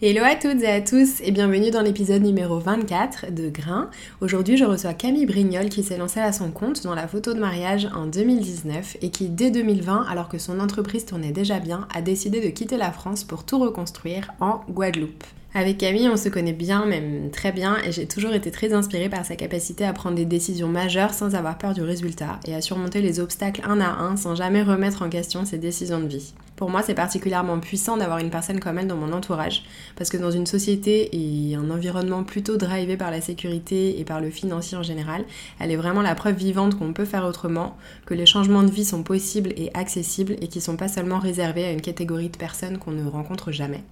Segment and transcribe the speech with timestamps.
[0.00, 3.90] Hello à toutes et à tous et bienvenue dans l'épisode numéro 24 de Grain.
[4.20, 7.40] Aujourd'hui je reçois Camille Brignol qui s'est lancée à son compte dans la photo de
[7.40, 12.00] mariage en 2019 et qui dès 2020 alors que son entreprise tournait déjà bien a
[12.00, 15.24] décidé de quitter la France pour tout reconstruire en Guadeloupe.
[15.52, 19.08] Avec Camille, on se connaît bien, même très bien, et j'ai toujours été très inspirée
[19.08, 22.60] par sa capacité à prendre des décisions majeures sans avoir peur du résultat et à
[22.60, 26.34] surmonter les obstacles un à un sans jamais remettre en question ses décisions de vie.
[26.58, 29.62] Pour moi, c'est particulièrement puissant d'avoir une personne comme elle dans mon entourage,
[29.94, 34.20] parce que dans une société et un environnement plutôt drivé par la sécurité et par
[34.20, 35.24] le financier en général,
[35.60, 38.84] elle est vraiment la preuve vivante qu'on peut faire autrement, que les changements de vie
[38.84, 42.78] sont possibles et accessibles et qui sont pas seulement réservés à une catégorie de personnes
[42.78, 43.84] qu'on ne rencontre jamais.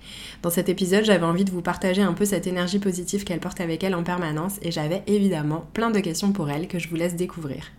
[0.43, 3.61] Dans cet épisode, j'avais envie de vous partager un peu cette énergie positive qu'elle porte
[3.61, 6.97] avec elle en permanence et j'avais évidemment plein de questions pour elle que je vous
[6.97, 7.71] laisse découvrir.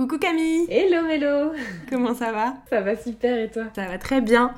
[0.00, 0.64] Coucou Camille.
[0.70, 1.52] Hello Mélo
[1.90, 2.54] Comment ça va?
[2.70, 3.64] Ça va super et toi?
[3.76, 4.54] Ça va très bien.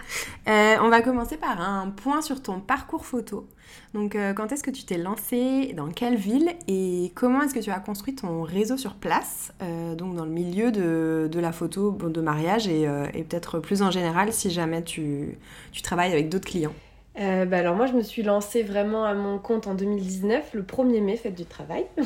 [0.46, 3.48] Euh, on va commencer par un point sur ton parcours photo.
[3.92, 6.52] Donc euh, quand est-ce que tu t'es lancée Dans quelle ville?
[6.68, 9.52] Et comment est-ce que tu as construit ton réseau sur place?
[9.62, 12.82] Euh, Donc dans le milieu de, de la photo de mariage et,
[13.12, 15.36] et peut-être plus en général si jamais tu,
[15.72, 16.74] tu travailles avec d'autres clients.
[17.20, 20.62] Euh, bah alors moi je me suis lancée vraiment à mon compte en 2019, le
[20.62, 21.86] 1er mai, fête du travail.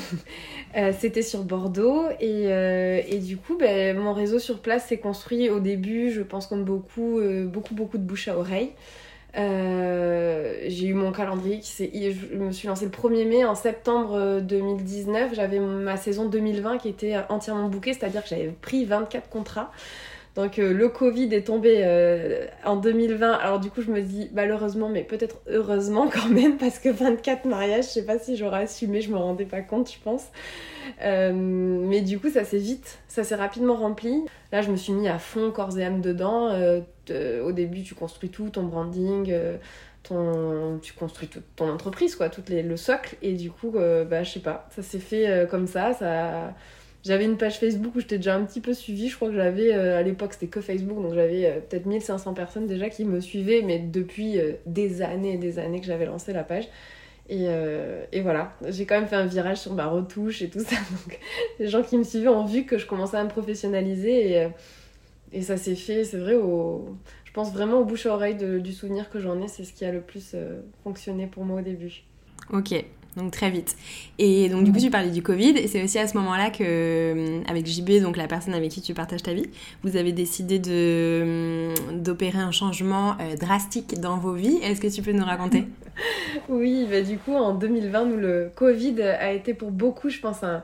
[0.77, 5.49] Euh, C'était sur Bordeaux et, euh, du coup bah, mon réseau sur place s'est construit
[5.49, 8.73] au début, je pense comme beaucoup, beaucoup beaucoup de bouche à oreille.
[9.35, 11.91] J'ai eu mon calendrier qui s'est...
[12.13, 13.45] Je me suis lancée le 1er mai.
[13.45, 18.85] En septembre 2019, j'avais ma saison 2020 qui était entièrement bookée, c'est-à-dire que j'avais pris
[18.85, 19.71] 24 contrats.
[20.37, 23.33] Donc euh, le Covid est tombé euh, en 2020.
[23.33, 27.47] Alors du coup, je me dis malheureusement, mais peut-être heureusement quand même, parce que 24
[27.47, 30.27] mariages, je sais pas si j'aurais assumé, je me rendais pas compte, je pense.
[31.03, 34.25] Euh, mais du coup, ça s'est vite, ça s'est rapidement rempli.
[34.53, 36.51] Là, je me suis mis à fond, corps et âme dedans.
[37.07, 39.35] De- au début, tu construis tout, ton branding.
[40.03, 43.17] ton, tu construis toute ton entreprise, quoi, tout les, le socle.
[43.23, 45.95] Et du coup, bah, je sais pas, ça s'est fait comme ça.
[45.95, 46.55] ça
[47.07, 49.09] j'avais une page Facebook où j'étais déjà un petit peu suivie.
[49.09, 52.35] Je crois que j'avais, euh, à l'époque, c'était que Facebook, donc j'avais euh, peut-être 1500
[52.35, 56.07] personnes déjà qui me suivaient, mais depuis euh, des années et des années que j'avais
[56.07, 56.69] lancé la page.
[57.29, 57.49] Et,
[58.23, 60.77] voilà, j'ai quand même fait un virage sur ma retouche et tout ça.
[60.91, 61.21] Donc
[61.61, 64.49] les gens qui me suivaient ont vu que je commençais à me professionnaliser
[65.33, 69.11] et, ça s'est fait, c'est vrai, je pense vraiment au bouche à oreille du souvenir
[69.11, 69.49] que j'en ai.
[69.49, 70.35] C'est ce qui a le plus
[70.83, 72.05] fonctionné pour moi au début.
[72.53, 72.75] Ok,
[73.17, 73.77] donc très vite.
[74.19, 76.63] Et donc du coup tu parlais du Covid et c'est aussi à ce moment-là que
[76.63, 79.47] euh, avec JB, donc la personne avec qui tu partages ta vie,
[79.83, 84.59] vous avez décidé de hum, d'opérer un changement euh, drastique dans vos vies.
[84.63, 85.65] Est-ce que tu peux nous raconter?
[86.51, 90.43] Oui, bah du coup, en 2020, nous, le Covid a été pour beaucoup, je pense,
[90.45, 90.63] un,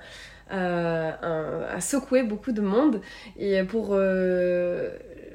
[0.53, 3.01] euh, un- a secoué beaucoup de monde.
[3.39, 4.91] Et pour euh,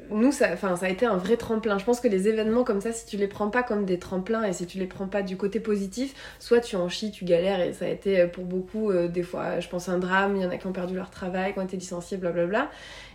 [0.09, 1.77] nous, ça, ça a été un vrai tremplin.
[1.77, 4.43] Je pense que les événements comme ça, si tu les prends pas comme des tremplins
[4.43, 7.61] et si tu les prends pas du côté positif, soit tu en chies, tu galères.
[7.61, 10.35] Et ça a été euh, pour beaucoup, euh, des fois, je pense, un drame.
[10.35, 12.69] Il y en a qui ont perdu leur travail, qui ont été licenciés, blablabla.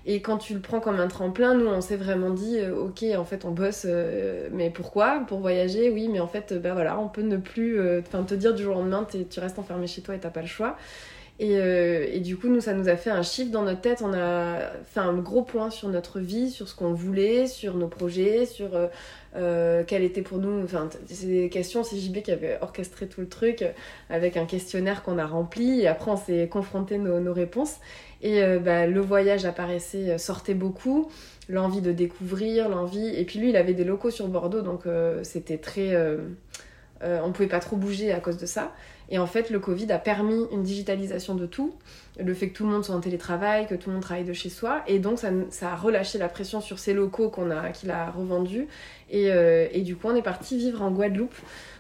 [0.05, 3.05] Et quand tu le prends comme un tremplin, nous, on s'est vraiment dit, euh, ok,
[3.17, 5.23] en fait, on bosse, euh, mais pourquoi?
[5.29, 8.25] Pour voyager, oui, mais en fait, euh, ben voilà, on peut ne plus, euh, enfin,
[8.25, 10.49] te dire du jour au lendemain, tu restes enfermé chez toi et t'as pas le
[10.49, 10.77] choix.
[11.43, 14.01] Et, euh, et du coup, nous, ça nous a fait un chiffre dans notre tête.
[14.01, 17.89] On a fait un gros point sur notre vie, sur ce qu'on voulait, sur nos
[17.89, 18.87] projets, sur euh,
[19.35, 20.63] euh, quel était pour nous.
[20.63, 21.83] Enfin, c'est des questions.
[21.83, 23.73] C'est JB qui avait orchestré tout le truc euh,
[24.09, 25.81] avec un questionnaire qu'on a rempli.
[25.81, 27.79] Et après, on s'est confronté nos, nos réponses.
[28.23, 31.11] Et bah, le voyage apparaissait, sortait beaucoup.
[31.49, 33.09] L'envie de découvrir, l'envie.
[33.17, 34.83] Et puis lui, il avait des locaux sur Bordeaux, donc
[35.25, 35.91] c'était très.
[37.03, 38.73] on pouvait pas trop bouger à cause de ça.
[39.13, 41.75] Et en fait, le Covid a permis une digitalisation de tout,
[42.19, 44.33] le fait que tout le monde soit en télétravail, que tout le monde travaille de
[44.33, 47.91] chez soi, et donc ça, a relâché la pression sur ces locaux qu'on a, qu'il
[47.91, 48.67] a revendus.
[49.11, 51.35] Et, euh, du coup, on est parti vivre en Guadeloupe.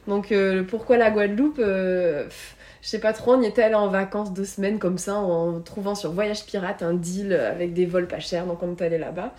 [0.07, 3.77] Donc, euh, pourquoi la Guadeloupe Euh, pff, Je sais pas trop, on y était allé
[3.77, 7.87] en vacances deux semaines comme ça, en trouvant sur Voyage Pirate un deal avec des
[7.87, 9.33] vols pas chers, donc on est allé là-bas.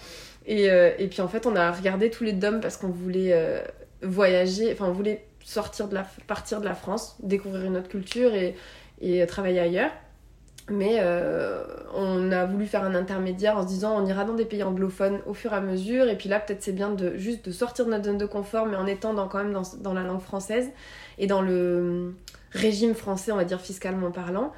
[0.48, 3.64] Et, euh, et puis en fait, on a regardé tous les DOM parce qu'on voulait
[4.02, 8.34] voyager, enfin, on voulait sortir de la, partir de la France, découvrir une autre culture
[8.34, 8.56] et,
[9.02, 9.92] et travailler ailleurs.
[10.70, 11.62] Mais euh,
[11.94, 15.20] on a voulu faire un intermédiaire en se disant on ira dans des pays anglophones
[15.26, 16.08] au fur et à mesure.
[16.08, 18.66] Et puis là, peut-être c'est bien de juste de sortir de notre zone de confort,
[18.66, 20.70] mais en étant dans, quand même dans, dans, la langue française
[21.18, 22.16] et dans le
[22.52, 24.54] régime français, on va dire fiscalement parlant.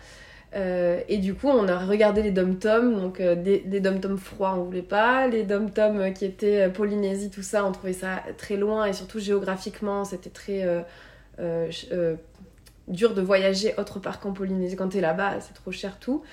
[0.56, 4.56] Euh, et du coup, on a regardé les dom-toms, donc euh, des, des dom-toms froids,
[4.58, 5.28] on voulait pas.
[5.28, 10.06] Les dom-toms qui étaient Polynésie, tout ça, on trouvait ça très loin et surtout géographiquement,
[10.06, 10.86] c'était très
[12.88, 14.76] dur de voyager autre part qu'en Polynésie.
[14.76, 16.24] Quand t'es là-bas, c'est trop cher tout.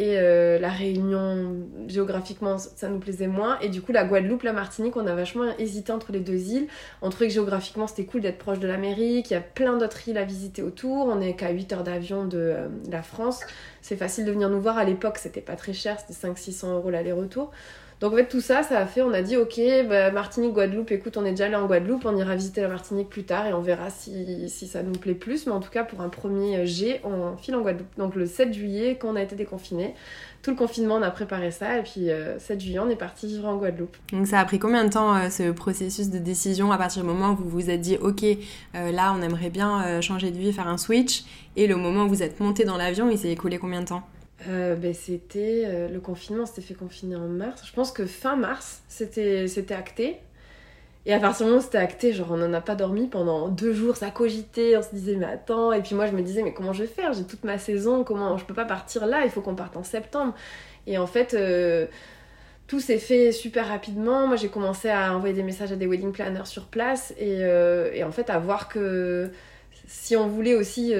[0.00, 1.56] Et euh, la Réunion,
[1.86, 3.58] géographiquement, ça nous plaisait moins.
[3.60, 6.68] Et du coup, la Guadeloupe, la Martinique, on a vachement hésité entre les deux îles.
[7.02, 9.30] On trouvait que géographiquement, c'était cool d'être proche de l'Amérique.
[9.30, 11.04] Il y a plein d'autres îles à visiter autour.
[11.04, 13.40] On est qu'à 8 heures d'avion de euh, la France.
[13.82, 14.78] C'est facile de venir nous voir.
[14.78, 17.50] À l'époque, c'était pas très cher, c'était 500-600 euros l'aller-retour.
[18.00, 20.90] Donc en fait tout ça, ça a fait, on a dit ok, bah, Martinique, Guadeloupe,
[20.90, 23.52] écoute, on est déjà allé en Guadeloupe, on ira visiter la Martinique plus tard et
[23.52, 25.46] on verra si, si ça nous plaît plus.
[25.46, 27.98] Mais en tout cas pour un premier G, on file en Guadeloupe.
[27.98, 29.94] Donc le 7 juillet, quand on a été déconfiné,
[30.42, 33.26] tout le confinement, on a préparé ça et puis 7 euh, juillet, on est parti
[33.26, 33.96] vivre en Guadeloupe.
[34.12, 37.08] Donc ça a pris combien de temps euh, ce processus de décision à partir du
[37.08, 40.54] moment où vous vous êtes dit ok, euh, là on aimerait bien changer de vie,
[40.54, 41.24] faire un switch
[41.56, 44.02] et le moment où vous êtes monté dans l'avion, il s'est écoulé combien de temps?
[44.48, 47.62] Euh, ben, c'était euh, le confinement s'était fait confiner en mars.
[47.66, 50.18] Je pense que fin mars, c'était c'était acté.
[51.06, 53.48] Et à partir du moment où c'était acté, genre on n'en a pas dormi pendant
[53.48, 56.42] deux jours, ça cogitait, on se disait mais attends, et puis moi je me disais
[56.42, 57.12] mais comment je vais faire?
[57.12, 59.82] J'ai toute ma saison, comment je peux pas partir là, il faut qu'on parte en
[59.84, 60.34] septembre.
[60.86, 61.86] Et en fait, euh,
[62.66, 64.26] tout s'est fait super rapidement.
[64.26, 68.04] Moi j'ai commencé à envoyer des messages à des wedding planners sur place et, et
[68.04, 69.30] en fait à voir que
[69.86, 70.94] si on voulait aussi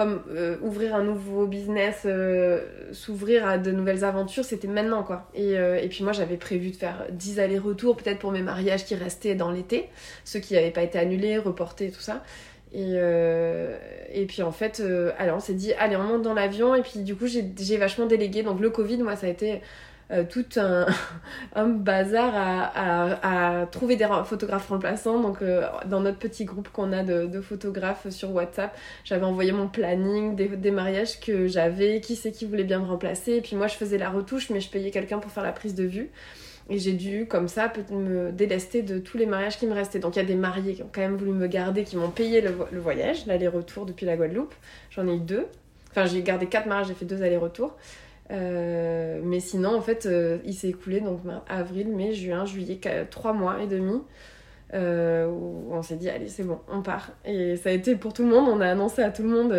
[0.00, 2.62] comme euh, ouvrir un nouveau business, euh,
[2.92, 5.28] s'ouvrir à de nouvelles aventures, c'était maintenant quoi.
[5.34, 8.86] Et, euh, et puis moi j'avais prévu de faire 10 allers-retours peut-être pour mes mariages
[8.86, 9.90] qui restaient dans l'été,
[10.24, 12.24] ceux qui n'avaient pas été annulés, reportés, tout ça.
[12.72, 14.80] Et, et puis en fait,
[15.18, 18.06] alors on s'est dit, allez on monte dans l'avion et puis du coup j'ai vachement
[18.06, 18.42] délégué.
[18.42, 19.60] Donc le Covid, moi ça a été
[20.12, 20.86] euh, tout un,
[21.68, 25.20] bazar à, trouver des photographes remplaçants.
[25.20, 29.68] Donc, euh, dans notre petit groupe qu'on a de, photographes sur WhatsApp, j'avais envoyé mon
[29.68, 33.34] planning des, des mariages que j'avais, qui c'est qui voulait bien me remplacer.
[33.34, 35.74] Et puis, moi, je faisais la retouche, mais je payais quelqu'un pour faire la prise
[35.74, 36.10] de vue.
[36.68, 39.98] Et j'ai dû, comme ça, me délester de tous les mariages qui me restaient.
[39.98, 42.10] Donc il y a des mariés qui ont quand même voulu me garder, qui m'ont
[42.10, 44.54] payé le, le voyage, l'aller-retour depuis la Guadeloupe.
[44.90, 45.46] J'en ai eu deux.
[45.90, 47.76] Enfin, j'ai gardé quatre mariages, j'ai fait deux allers-retours.
[48.30, 52.80] Euh, mais sinon, en fait, euh, il s'est écoulé donc avril, mai, juin, juillet,
[53.10, 54.00] trois mois et demi.
[54.72, 57.10] Euh, où on s'est dit allez c'est bon on part.
[57.24, 58.48] Et ça a été pour tout le monde.
[58.48, 59.52] On a annoncé à tout le monde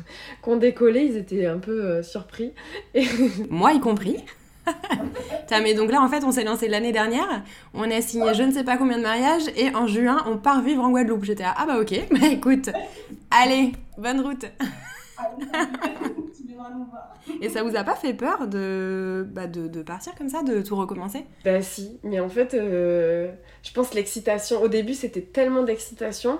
[0.42, 1.06] qu'on décollait.
[1.06, 2.52] Ils étaient un peu surpris.
[3.50, 4.16] Moi y compris.
[5.62, 7.44] Mais donc là en fait on s'est lancé l'année dernière.
[7.72, 9.46] On a signé je ne sais pas combien de mariages.
[9.56, 11.22] Et en juin on part vivre en Guadeloupe.
[11.22, 11.94] J'étais là ah bah ok.
[12.10, 12.70] Bah écoute
[13.30, 14.44] allez bonne route
[17.40, 20.62] Et ça vous a pas fait peur de, bah de, de, partir comme ça, de
[20.62, 21.24] tout recommencer?
[21.44, 23.30] Bah si, mais en fait, euh,
[23.62, 26.38] je pense l'excitation, au début c'était tellement d'excitation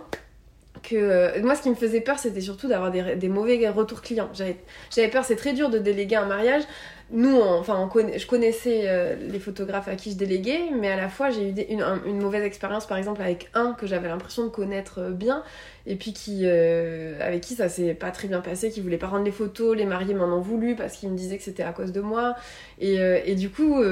[0.82, 4.02] que euh, moi ce qui me faisait peur c'était surtout d'avoir des, des, mauvais retours
[4.02, 4.30] clients.
[4.32, 6.62] J'avais peur, c'est très dur de déléguer un mariage.
[7.10, 11.30] Nous, enfin, je connaissais euh, les photographes à qui je déléguais, mais à la fois
[11.30, 14.98] j'ai eu une, une, mauvaise expérience, par exemple, avec un que j'avais l'impression de connaître
[14.98, 15.42] euh, bien,
[15.88, 19.08] et puis qui, euh, avec qui ça s'est pas très bien passé, qui voulait pas
[19.08, 21.72] rendre les photos, les mariés m'en ont voulu parce qu'ils me disaient que c'était à
[21.72, 22.36] cause de moi,
[22.78, 23.82] et, et du coup,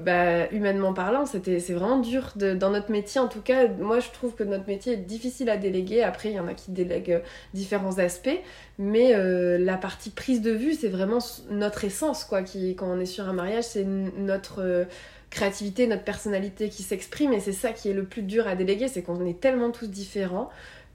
[0.00, 3.20] bah, humainement parlant, c'était, c'est vraiment dur dans notre métier.
[3.20, 6.02] En tout cas, moi, je trouve que notre métier est difficile à déléguer.
[6.02, 8.38] Après, il y en a qui délèguent différents aspects,
[8.78, 9.14] mais
[9.58, 11.18] la partie prise de vue, c'est vraiment
[11.50, 14.84] notre essence, quoi, quand on est sur un mariage, c'est notre euh,
[15.30, 18.88] créativité, notre personnalité qui s'exprime et c'est ça qui est le plus dur à déléguer,
[18.88, 20.48] c'est qu'on est tellement tous différents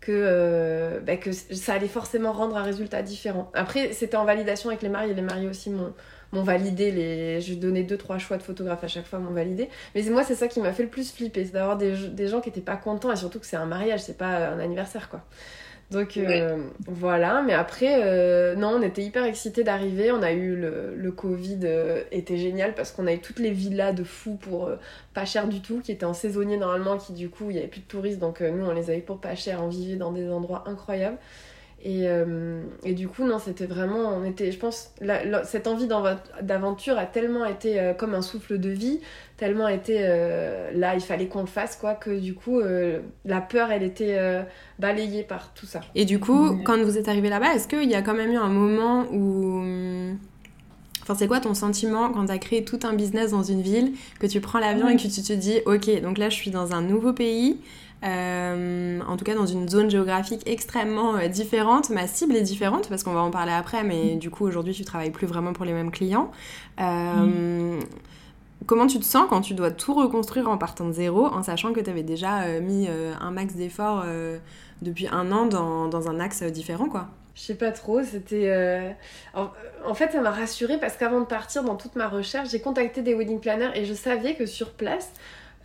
[0.03, 3.49] que, euh, bah, que ça allait forcément rendre un résultat différent.
[3.53, 7.41] Après, c'était en validation avec les mariés, les mariés aussi m'ont validé, les...
[7.41, 9.69] je donnais deux trois choix de photographes à chaque fois, m'ont validé.
[9.95, 12.41] Mais moi, c'est ça qui m'a fait le plus flipper, c'est d'avoir des, des gens
[12.41, 15.21] qui étaient pas contents et surtout que c'est un mariage, c'est pas un anniversaire quoi.
[15.93, 16.57] Donc euh,
[16.87, 20.11] voilà, mais après, euh, non, on était hyper excités d'arriver.
[20.11, 23.51] On a eu le, le Covid, euh, était génial parce qu'on a eu toutes les
[23.51, 24.71] villas de fous pour
[25.13, 27.67] pas cher du tout, qui étaient en saisonnier normalement, qui du coup, il y avait
[27.67, 30.29] plus de touristes, donc nous, on les avait pour pas cher, on vivait dans des
[30.29, 31.17] endroits incroyables.
[31.85, 32.07] Et,
[32.85, 34.93] et, du coup, non, c'était vraiment, on était, je pense,
[35.43, 35.87] cette envie
[36.41, 39.01] d'aventure a tellement été comme un souffle de vie,
[39.37, 43.41] tellement été euh, là, il fallait qu'on le fasse, quoi, que du coup, euh, la
[43.41, 44.41] peur, elle était euh,
[44.79, 45.81] balayée par tout ça.
[45.95, 48.37] Et du coup, quand vous êtes arrivé là-bas, est-ce qu'il y a quand même eu
[48.37, 49.61] un moment où.
[51.01, 53.91] Enfin, c'est quoi ton sentiment quand tu as créé tout un business dans une ville,
[54.19, 56.73] que tu prends l'avion et que tu te dis, ok, donc là, je suis dans
[56.73, 57.59] un nouveau pays,
[58.03, 61.89] en tout cas dans une zone géographique extrêmement différente.
[61.89, 64.83] Ma cible est différente parce qu'on va en parler après, mais du coup aujourd'hui tu
[64.83, 66.31] travailles plus vraiment pour les mêmes clients.
[68.65, 71.73] Comment tu te sens quand tu dois tout reconstruire en partant de zéro, en sachant
[71.73, 74.05] que tu avais déjà mis un max d'efforts
[74.81, 77.07] depuis un an dans, dans un axe différent, quoi?
[77.35, 78.49] Je sais pas trop, c'était.
[78.49, 78.91] Euh,
[79.85, 83.01] en, fait, ça m'a rassurée parce qu'avant de partir dans toute ma recherche, j'ai contacté
[83.01, 85.11] des wedding planners et je savais que sur place,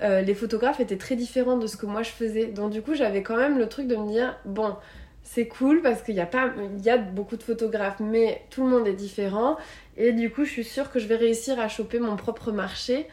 [0.03, 2.47] euh, les photographes étaient très différents de ce que moi je faisais.
[2.47, 4.77] Donc, du coup, j'avais quand même le truc de me dire bon,
[5.23, 6.51] c'est cool parce qu'il y, a pas,
[6.83, 9.57] y a beaucoup de photographes, mais tout le monde est différent.
[9.97, 13.07] Et du coup, je suis sûre que je vais réussir à choper mon propre marché.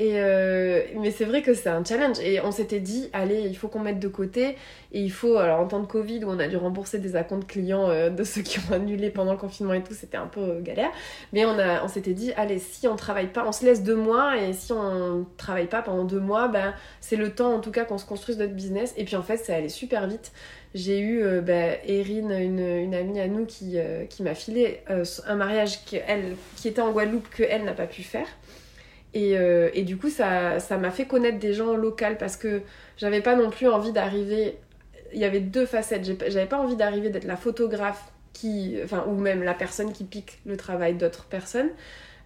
[0.00, 2.18] Euh, mais c'est vrai que c'est un challenge.
[2.20, 4.56] Et on s'était dit, allez, il faut qu'on mette de côté.
[4.92, 7.46] Et il faut, alors en temps de Covid, où on a dû rembourser des acomptes
[7.46, 10.40] clients euh, de ceux qui ont annulé pendant le confinement et tout, c'était un peu
[10.40, 10.90] euh, galère.
[11.32, 13.96] Mais on, a, on s'était dit, allez, si on travaille pas, on se laisse deux
[13.96, 14.38] mois.
[14.38, 17.84] Et si on travaille pas pendant deux mois, ben, c'est le temps en tout cas
[17.84, 18.94] qu'on se construise notre business.
[18.96, 20.32] Et puis en fait, ça allait super vite.
[20.72, 23.76] J'ai eu ben, Erin, une, amie à nous, qui,
[24.08, 24.84] qui m'a filé
[25.26, 28.28] un mariage qui, elle, qui était en Guadeloupe que elle n'a pas pu faire.
[29.14, 32.62] Et, euh, et, du coup, ça, ça m'a fait connaître des gens locaux parce que
[32.96, 34.58] j'avais pas non plus envie d'arriver.
[35.12, 36.04] Il y avait deux facettes.
[36.28, 38.78] J'avais pas envie d'arriver d'être la photographe qui.
[38.84, 41.70] Enfin, ou même la personne qui pique le travail d'autres personnes.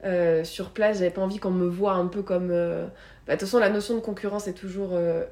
[0.04, 2.50] Euh, sur place, j'avais pas envie qu'on me voit un peu comme.
[2.50, 2.86] Euh,
[3.26, 5.24] bah, de toute façon, la notion de concurrence est toujours, euh,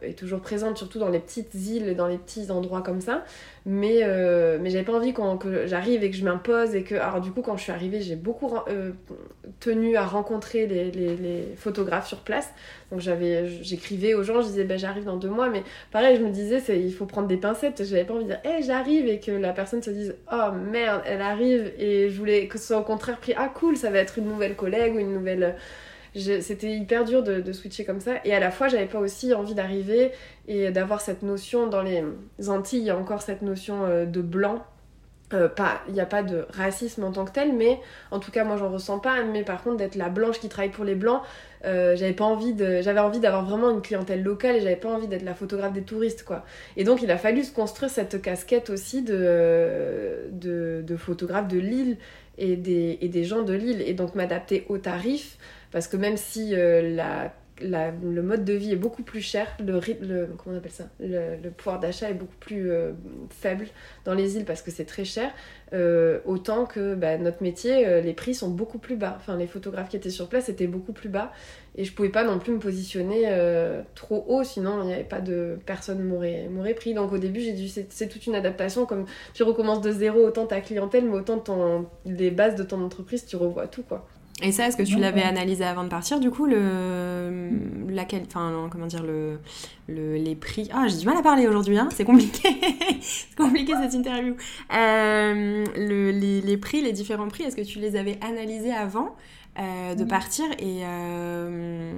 [0.42, 3.22] présente, surtout dans les petites îles dans les petits endroits comme ça.
[3.66, 6.75] Mais, euh, mais j'avais pas envie quand, que j'arrive et que je m'impose.
[6.75, 8.92] Et que, alors, du coup, quand je suis arrivée, j'ai beaucoup euh,
[9.61, 12.50] tenu à rencontrer les, photographes sur place.
[12.90, 15.50] Donc, j'écrivais aux gens, je disais, ben, j'arrive dans deux mois.
[15.50, 17.84] Mais pareil, je me disais, il faut prendre des pincettes.
[17.84, 19.06] J'avais pas envie de dire, hé, j'arrive.
[19.06, 21.72] Et que la personne se dise, oh merde, elle arrive.
[21.78, 24.28] Et je voulais que ce soit au contraire pris, ah cool, ça va être une
[24.28, 25.56] nouvelle collègue ou une nouvelle
[26.14, 28.16] c'était hyper dur de, switcher comme ça.
[28.25, 30.12] Et à la fois, j'avais pas aussi envie d'arriver
[30.49, 32.04] et d'avoir cette notion dans les
[32.49, 34.64] Antilles, il y a encore cette notion euh, de blanc.
[35.33, 35.49] Euh,
[35.88, 38.57] il n'y a pas de racisme en tant que tel, mais en tout cas moi
[38.57, 39.23] j'en ressens pas.
[39.25, 41.23] Mais par contre d'être la blanche qui travaille pour les blancs,
[41.64, 44.90] euh, j'avais pas envie de, j'avais envie d'avoir vraiment une clientèle locale et j'avais pas
[44.90, 46.45] envie d'être la photographe des touristes quoi.
[46.76, 51.97] Et donc il a fallu se construire cette casquette aussi de, de, photographe de l'île
[52.37, 55.38] et des, et des gens de l'île et donc m'adapter aux tarifs
[55.73, 59.81] parce que même si euh, la, le mode de vie est beaucoup plus cher, le,
[60.37, 60.85] comment on appelle ça?
[61.00, 62.93] Le, pouvoir d'achat est beaucoup plus euh,
[63.31, 63.67] faible
[64.05, 65.31] dans les îles parce que c'est très cher,
[65.73, 69.14] euh, autant que bah, notre métier, les prix sont beaucoup plus bas.
[69.17, 71.33] Enfin, les photographes qui étaient sur place étaient beaucoup plus bas
[71.75, 73.31] et je pouvais pas non plus me positionner
[73.95, 76.93] trop haut, sinon il n'y avait pas de personne m'aurait pris.
[76.93, 80.47] Donc au début, j'ai dû c'est toute une adaptation comme tu recommences de zéro autant
[80.47, 84.07] ta clientèle, mais autant ton, les bases de ton entreprise, tu revois tout quoi.
[84.42, 87.50] Et ça, est-ce que tu l'avais analysé avant de partir, du coup, le,
[87.88, 89.38] laquelle, enfin, comment dire, le,
[89.88, 90.68] le, les prix?
[90.72, 92.49] Ah, j'ai du mal à parler aujourd'hui, hein, c'est compliqué,
[93.00, 94.34] c'est compliqué cette interview.
[94.75, 99.14] Euh, le, les, les, prix, les différents prix, est-ce que tu les avais analysés avant?
[99.59, 101.92] Euh, de partir et, euh,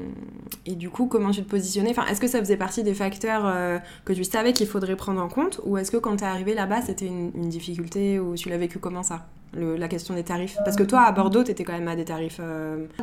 [0.67, 1.91] et du coup comment tu te positionnais?
[1.91, 5.23] Enfin, Est-ce que ça faisait partie des facteurs euh, que tu savais qu'il faudrait prendre
[5.23, 8.35] en compte ou est-ce que quand tu es arrivé là-bas c'était une, une, difficulté ou
[8.35, 9.29] tu l'as vécu comment ça?
[9.53, 10.57] Le, La question des tarifs?
[10.65, 12.41] Parce que toi à Bordeaux tu étais quand même à des tarifs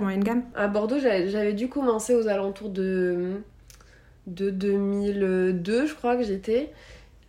[0.01, 0.43] moyenne gamme.
[0.53, 3.41] À Bordeaux j'avais dû commencer aux alentours de,
[4.27, 6.73] de 2002 je crois que j'étais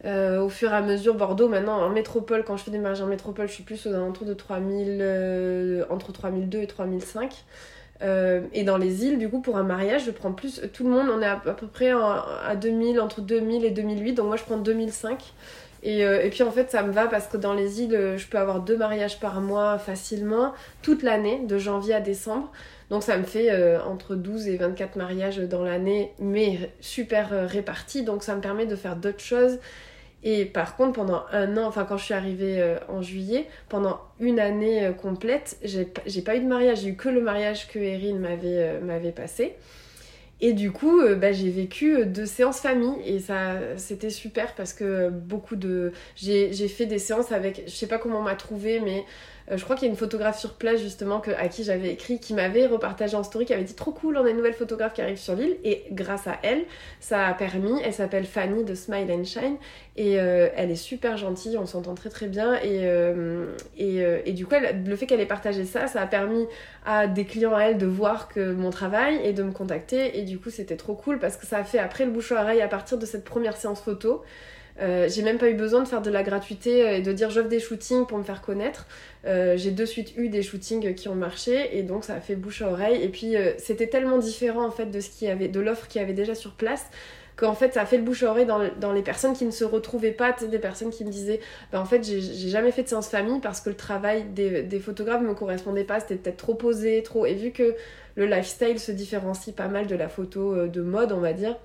[0.04, 3.00] euh, au fur et à mesure, Bordeaux, maintenant, en métropole, quand je fais des mariages
[3.02, 7.44] en métropole, je suis plus aux alentours de 3000, euh, entre 3002 et 3005.
[8.02, 10.60] Euh, et dans les îles, du coup, pour un mariage, je prends plus.
[10.72, 14.26] Tout le monde, on est à, peu près à 2000, entre 2000 et 2008, donc
[14.26, 15.22] moi je prends 2005.
[15.84, 18.38] Et, et, puis en fait, ça me va parce que dans les îles, je peux
[18.38, 22.50] avoir deux mariages par mois facilement, toute l'année, de janvier à décembre.
[22.90, 28.02] Donc ça me fait entre 12 et 24 mariages dans l'année, mais super répartis.
[28.02, 29.58] Donc ça me permet de faire d'autres choses
[30.24, 34.00] et par contre, pendant un an, enfin quand je suis arrivée euh, en juillet, pendant
[34.20, 37.78] une année euh, complète, j'ai pas eu de mariage, j'ai eu que le mariage que
[37.78, 39.54] Erin m'avait euh, passé.
[40.40, 45.08] Et du coup, bah, j'ai vécu deux séances famille et ça, c'était super parce que
[45.08, 49.04] beaucoup de, j'ai fait des séances avec, je sais pas comment on m'a trouvé, mais
[49.50, 52.20] euh, je crois qu'il y a une photographe sur place justement à qui j'avais écrit,
[52.20, 54.94] qui m'avait repartagé en story, qui avait dit trop cool, on a une nouvelle photographe
[54.94, 55.56] qui arrive sur l'île.
[55.64, 56.64] Et grâce à elle,
[57.00, 59.56] ça a permis, elle s'appelle Fanny de Smile and Shine.
[59.96, 62.54] Et euh, elle est super gentille, on s'entend très très bien.
[62.54, 64.54] Et, euh, et, du coup,
[64.86, 66.46] le fait qu'elle ait partagé ça, ça a permis
[66.86, 70.18] à des clients à elle de voir que mon travail et de me contacter.
[70.18, 72.42] Et du coup, c'était trop cool parce que ça a fait après le bouche à
[72.42, 74.22] oreille à partir de cette première séance photo.
[74.80, 77.60] J'ai même pas eu besoin de faire de la gratuité et de dire j'offre des
[77.60, 78.86] shootings pour me faire connaître.
[79.24, 82.34] Euh, j'ai de suite eu des shootings qui ont marché et donc ça a fait
[82.34, 83.02] bouche à oreille.
[83.02, 86.12] Et puis c'était tellement différent en fait de ce qui avait, de l'offre qui avait
[86.12, 86.86] déjà sur place
[87.36, 89.50] qu'en fait ça a fait le bouche à oreille dans, dans les personnes qui ne
[89.50, 91.40] se retrouvaient pas, des personnes qui me disaient
[91.72, 94.78] bah, en fait j'ai jamais fait de séance famille parce que le travail des, des
[94.78, 97.26] photographes me correspondait pas, c'était peut-être trop posé, trop.
[97.26, 97.74] Et vu que
[98.16, 101.56] le lifestyle se différencie pas mal de la photo euh, de mode, on va dire,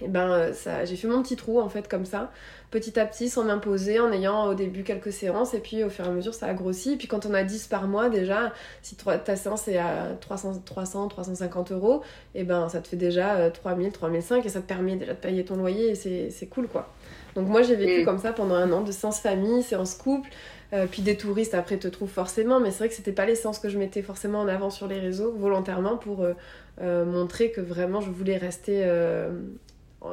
[0.00, 2.30] et ben euh, ça j'ai fait mon petit trou en fait comme ça
[2.70, 6.06] petit à petit sans m'imposer en ayant au début quelques séances et puis au fur
[6.06, 8.52] et à mesure ça a grossi et puis quand on a 10 par mois déjà
[8.80, 12.02] si ta séance est à 300 300 350 euros
[12.34, 15.44] et ben ça te fait déjà 3000 3005 et ça te permet déjà de payer
[15.44, 16.88] ton loyer et c'est cool quoi
[17.34, 18.04] donc moi j'ai vécu mm.
[18.04, 20.30] comme ça pendant un an de séances famille séances couple
[20.72, 23.58] euh, puis des touristes après te trouvent forcément mais c'est vrai que c'était pas l'essence
[23.58, 28.00] que je mettais forcément en avant sur les réseaux volontairement pour euh, montrer que vraiment
[28.00, 28.82] je voulais rester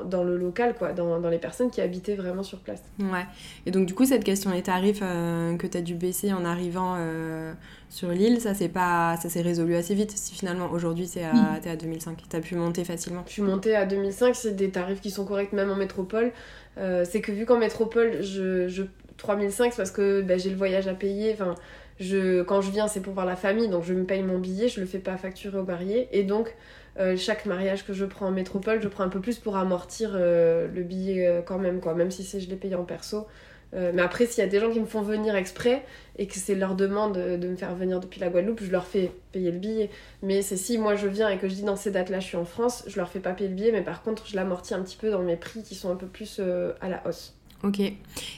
[0.06, 2.82] dans le local, quoi, dans, dans, les personnes qui habitaient vraiment sur place.
[3.00, 3.26] Ouais.
[3.66, 6.46] Et donc, du coup, cette question des tarifs euh, que tu as dû baisser en
[6.46, 7.54] arrivant euh,
[7.90, 10.12] sur l'île, ça s'est pas ça s'est résolu assez vite.
[10.12, 13.24] Si finalement, aujourd'hui, tu à, es à 2005, tu as pu monter facilement.
[13.28, 16.32] Je suis montée à 2005, c'est des tarifs qui sont corrects même en métropole.
[16.78, 18.84] Euh, c'est que vu qu'en métropole, je, je
[19.18, 21.34] 3005, c'est parce que bah, j'ai le voyage à payer.
[21.34, 21.56] Enfin,
[22.00, 24.70] je, quand je viens, c'est pour voir la famille, donc je me paye mon billet,
[24.70, 26.08] je le fais pas facturer au marié.
[26.12, 26.56] Et donc,
[27.00, 30.12] euh, chaque mariage que je prends en métropole, je prends un peu plus pour amortir
[30.16, 33.28] euh, le billet euh, quand même, quoi, même si c'est je l'ai payé en perso.
[33.74, 35.86] mais après, s'il y a des gens qui me font venir exprès
[36.18, 39.12] et que c'est leur demande de me faire venir depuis la Guadeloupe, je leur fais
[39.32, 39.90] payer le billet.
[40.24, 42.38] Mais c'est si moi je viens et que je dis dans ces dates-là je suis
[42.38, 44.82] en France, je leur fais pas payer le billet, mais par contre je l'amortis un
[44.82, 46.42] petit peu dans mes prix qui sont un peu plus
[46.82, 47.39] à la hausse.
[47.62, 47.82] Ok.
[47.82, 47.96] Et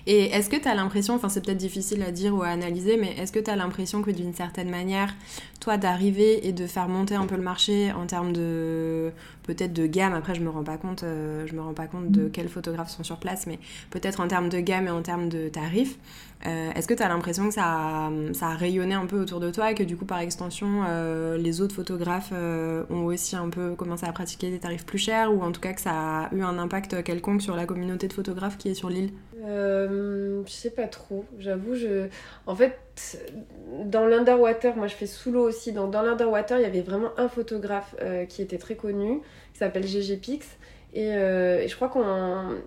[0.07, 3.13] est-ce que tu as l'impression, enfin c'est peut-être difficile à dire ou à analyser, mais
[3.19, 5.13] est-ce que tu as l'impression que d'une certaine manière,
[5.59, 9.11] toi d'arriver et de faire monter un peu le marché en termes de
[9.43, 12.09] peut-être de gamme, après je me rends pas compte, euh, je me rends pas compte
[12.09, 12.31] de mm.
[12.31, 13.59] quels photographes sont sur place, mais
[13.91, 15.97] peut-être en termes de gamme et en termes de tarifs,
[16.45, 19.39] euh, est-ce que tu as l'impression que ça a, ça a rayonné un peu autour
[19.39, 23.49] de toi et que du coup par extension euh, les autres photographes ont aussi un
[23.49, 26.33] peu commencé à pratiquer des tarifs plus chers ou en tout cas que ça a
[26.33, 29.11] eu un impact quelconque sur la communauté de photographes qui est sur l'île?
[29.43, 31.75] Je sais pas trop, j'avoue,
[32.47, 32.77] en fait
[33.85, 37.27] dans l'underwater, moi je fais sous l'eau aussi, dans l'underwater il y avait vraiment un
[37.27, 37.95] photographe
[38.29, 39.21] qui était très connu
[39.53, 40.47] qui s'appelle GG Pix.
[40.97, 42.59] Euh, et, je crois qu'on.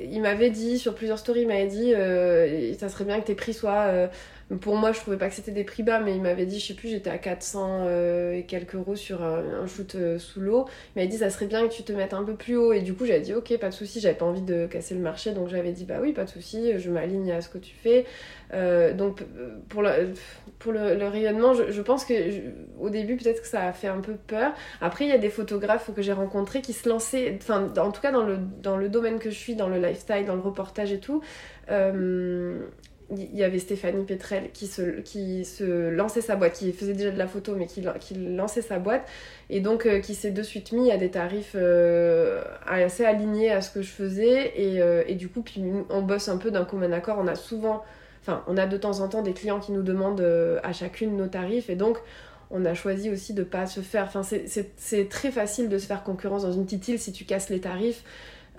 [0.00, 3.34] Il m'avait dit, sur plusieurs stories, il m'avait dit euh, ça serait bien que tes
[3.34, 3.86] prix soient.
[3.88, 4.08] Euh,
[4.60, 6.68] pour moi, je trouvais pas que c'était des prix bas, mais il m'avait dit, je
[6.68, 7.88] sais plus, j'étais à 400
[8.32, 10.66] et quelques euros sur un, shoot sous l'eau.
[10.94, 12.72] Il m'avait dit ça serait bien que tu te mettes un peu plus haut.
[12.72, 15.00] Et du coup, j'avais dit ok, pas de souci, j'avais pas envie de casser le
[15.00, 17.74] marché, donc j'avais dit bah oui, pas de souci, je m'aligne à ce que tu
[17.74, 18.06] fais.
[18.94, 19.22] donc
[19.68, 20.14] pour le,
[20.58, 22.14] pour le, rayonnement, je, pense que
[22.80, 24.52] au début, peut-être que ça a fait un peu peur.
[24.80, 28.00] Après, il y a des photographes que j'ai rencontrés qui se lançaient, enfin, en tout
[28.00, 30.92] cas dans le, dans le domaine que je suis, dans le lifestyle, dans le reportage
[30.92, 31.22] et tout.
[31.70, 32.60] Euh,
[33.10, 37.10] il y avait Stéphanie Petrel qui se, qui se lançait sa boîte, qui faisait déjà
[37.10, 39.06] de la photo, mais qui, qui lançait sa boîte,
[39.50, 43.62] et donc euh, qui s'est de suite mis à des tarifs euh, assez alignés à
[43.62, 46.92] ce que je faisais, et, et du coup, puis on bosse un peu d'un commun
[46.92, 47.16] accord.
[47.18, 47.82] On a souvent
[48.28, 51.16] Enfin, on a de temps en temps des clients qui nous demandent euh, à chacune
[51.16, 51.98] nos tarifs et donc
[52.50, 54.04] on a choisi aussi de pas se faire.
[54.04, 57.50] Enfin, c'est très facile de se faire concurrence dans une petite île si tu casses
[57.50, 58.04] les tarifs.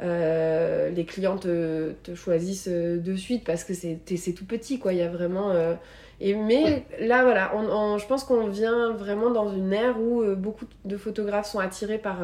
[0.01, 4.93] Euh, les clients te, choisissent euh, de suite parce que c'est tout petit, quoi.
[4.93, 5.53] Il y a vraiment.
[6.21, 7.51] Et, mais là, voilà,
[7.97, 12.19] je pense qu'on vient vraiment dans une ère où beaucoup de photographes sont attirés par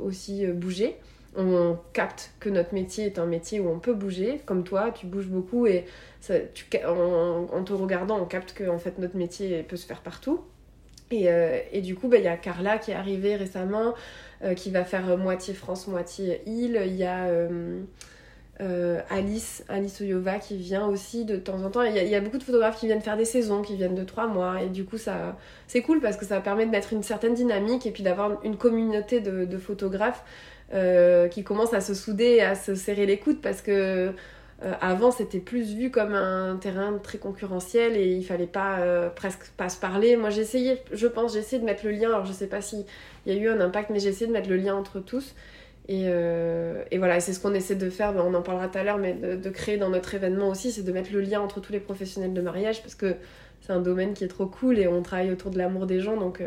[0.00, 0.96] aussi bouger
[1.36, 5.06] on capte que notre métier est un métier où on peut bouger, comme toi, tu
[5.06, 5.84] bouges beaucoup et
[6.28, 10.40] en, te regardant, on capte que en fait, notre métier peut se faire partout.
[11.10, 13.92] Et, euh, du coup, bah, il y a Carla qui est arrivée récemment, euh,
[14.56, 16.80] qui va faire moitié France, moitié île.
[16.86, 17.28] Il y a
[18.60, 21.82] euh, Alice, Alice Oyova qui vient aussi de temps en temps.
[21.82, 24.26] Il y, a beaucoup de photographes qui viennent faire des saisons, qui viennent de trois
[24.26, 24.62] mois.
[24.62, 27.86] Et du coup, ça, c'est cool parce que ça permet de mettre une certaine dynamique
[27.86, 30.24] et puis d'avoir une communauté de photographes
[30.72, 34.12] euh, qui commencent à se souder et à se serrer les coudes parce que
[34.62, 39.08] euh, avant c'était plus vu comme un terrain très concurrentiel et il fallait pas euh,
[39.08, 40.16] presque pas se parler.
[40.16, 42.08] Moi j'ai essayé, je pense, j'ai essayé de mettre le lien.
[42.08, 42.84] Alors je sais pas s'il
[43.26, 45.34] y a eu un impact, mais j'ai essayé de mettre le lien entre tous.
[45.88, 48.84] Et, et voilà, c'est ce qu'on essaie de faire, ben, on en parlera tout à
[48.84, 51.60] l'heure, mais de, de, créer dans notre événement aussi, c'est de mettre le lien entre
[51.60, 53.16] tous les professionnels de mariage parce que
[53.60, 56.16] c'est un domaine qui est trop cool et on travaille autour de l'amour des gens,
[56.16, 56.40] donc,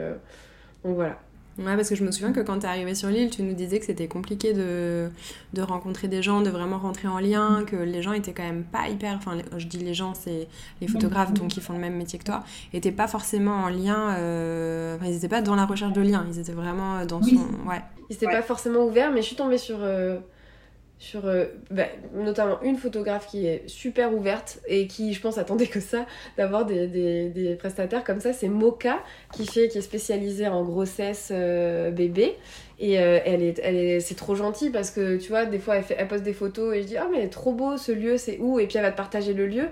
[0.85, 1.19] donc voilà.
[1.59, 3.53] Ouais, parce que je me souviens que quand tu es arrivé sur l'île, tu nous
[3.53, 5.09] disais que c'était compliqué de,
[5.53, 8.63] de, rencontrer des gens, de vraiment rentrer en lien, que les gens étaient quand même
[8.63, 9.15] pas hyper.
[9.15, 10.47] Enfin, je dis les gens, c'est
[10.81, 14.15] les photographes, donc qui font le même métier que toi, étaient pas forcément en lien.
[14.17, 17.35] Euh, enfin, ils étaient pas dans la recherche de lien, ils étaient vraiment dans son.
[17.67, 17.81] Ouais.
[18.09, 19.77] Ils étaient pas forcément ouverts, mais je suis tombée sur.
[19.79, 20.19] Euh,
[21.03, 25.67] sur euh, bah, notamment une photographe qui est super ouverte et qui, je pense, attendait
[25.67, 26.05] que ça,
[26.37, 28.31] d'avoir des, des, des, prestataires comme ça.
[28.31, 32.37] C'est Moka qui fait, qui est spécialisée en grossesse euh, bébé.
[32.79, 35.75] Et euh, elle est, elle est, c'est trop gentil parce que tu vois, des fois
[35.75, 38.15] elle, fait, elle poste des photos et je dis Ah, mais trop beau ce lieu,
[38.15, 38.57] c'est où?
[38.59, 39.67] Et puis elle va te partager le lieu.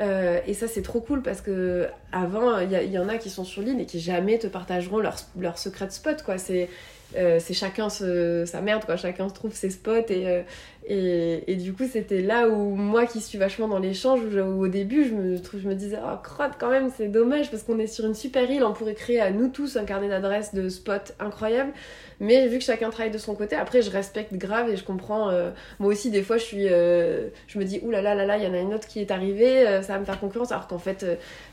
[0.00, 3.44] et ça, c'est trop cool parce que avant, il y, y, en a qui sont
[3.44, 6.38] sur l'île et qui jamais te partageront leur, leur secret de spot, quoi.
[6.38, 6.68] C'est
[7.14, 8.96] c'est chacun sa merde, quoi.
[8.96, 10.08] Chacun se trouve ses spots.
[10.08, 10.42] Et, euh,
[10.84, 14.68] et, et, du coup, c'était là où moi qui suis vachement dans l'échange, où, au
[14.68, 17.86] début, je me, je me disais, oh crotte, quand même, c'est dommage parce qu'on est
[17.86, 21.12] sur une super île, on pourrait créer à nous tous un carnet d'adresses de spots
[21.20, 21.72] incroyables.
[22.18, 25.30] Mais vu que chacun travaille de son côté, après, je respecte grave et je comprends.
[25.30, 26.68] Euh, moi aussi, des fois, je suis.
[26.68, 29.64] je me dis, oulala, là là, il y en a une autre qui est arrivée,
[29.82, 30.50] ça va me faire concurrence.
[30.52, 31.06] Alors qu'en fait,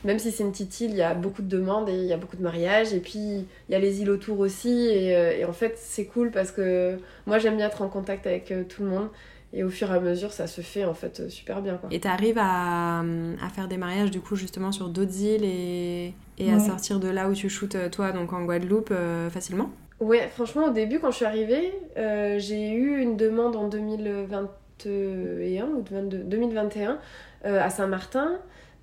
[0.04, 2.12] même si c'est une petite île, il y a beaucoup de demandes et il y
[2.12, 2.94] a beaucoup de mariages.
[2.94, 4.88] Et puis, il y a les îles autour aussi.
[4.88, 6.98] Et en fait, c'est cool parce que
[7.30, 9.08] moi, j'aime bien être en contact avec tout le monde.
[9.52, 11.76] Et au fur et à mesure, ça se fait en fait super bien.
[11.76, 11.88] Quoi.
[11.90, 16.14] Et tu arrives à, à, faire des mariages du coup justement sur d'autres îles et,
[16.38, 18.92] et à sortir de là où tu shootes toi, donc en Guadeloupe,
[19.30, 19.70] facilement?
[20.00, 25.66] Ouais, franchement, au début, quand je suis arrivée, euh, j'ai eu une demande en 2021
[25.66, 26.98] ou 2021
[27.44, 28.38] euh, à Saint-Martin.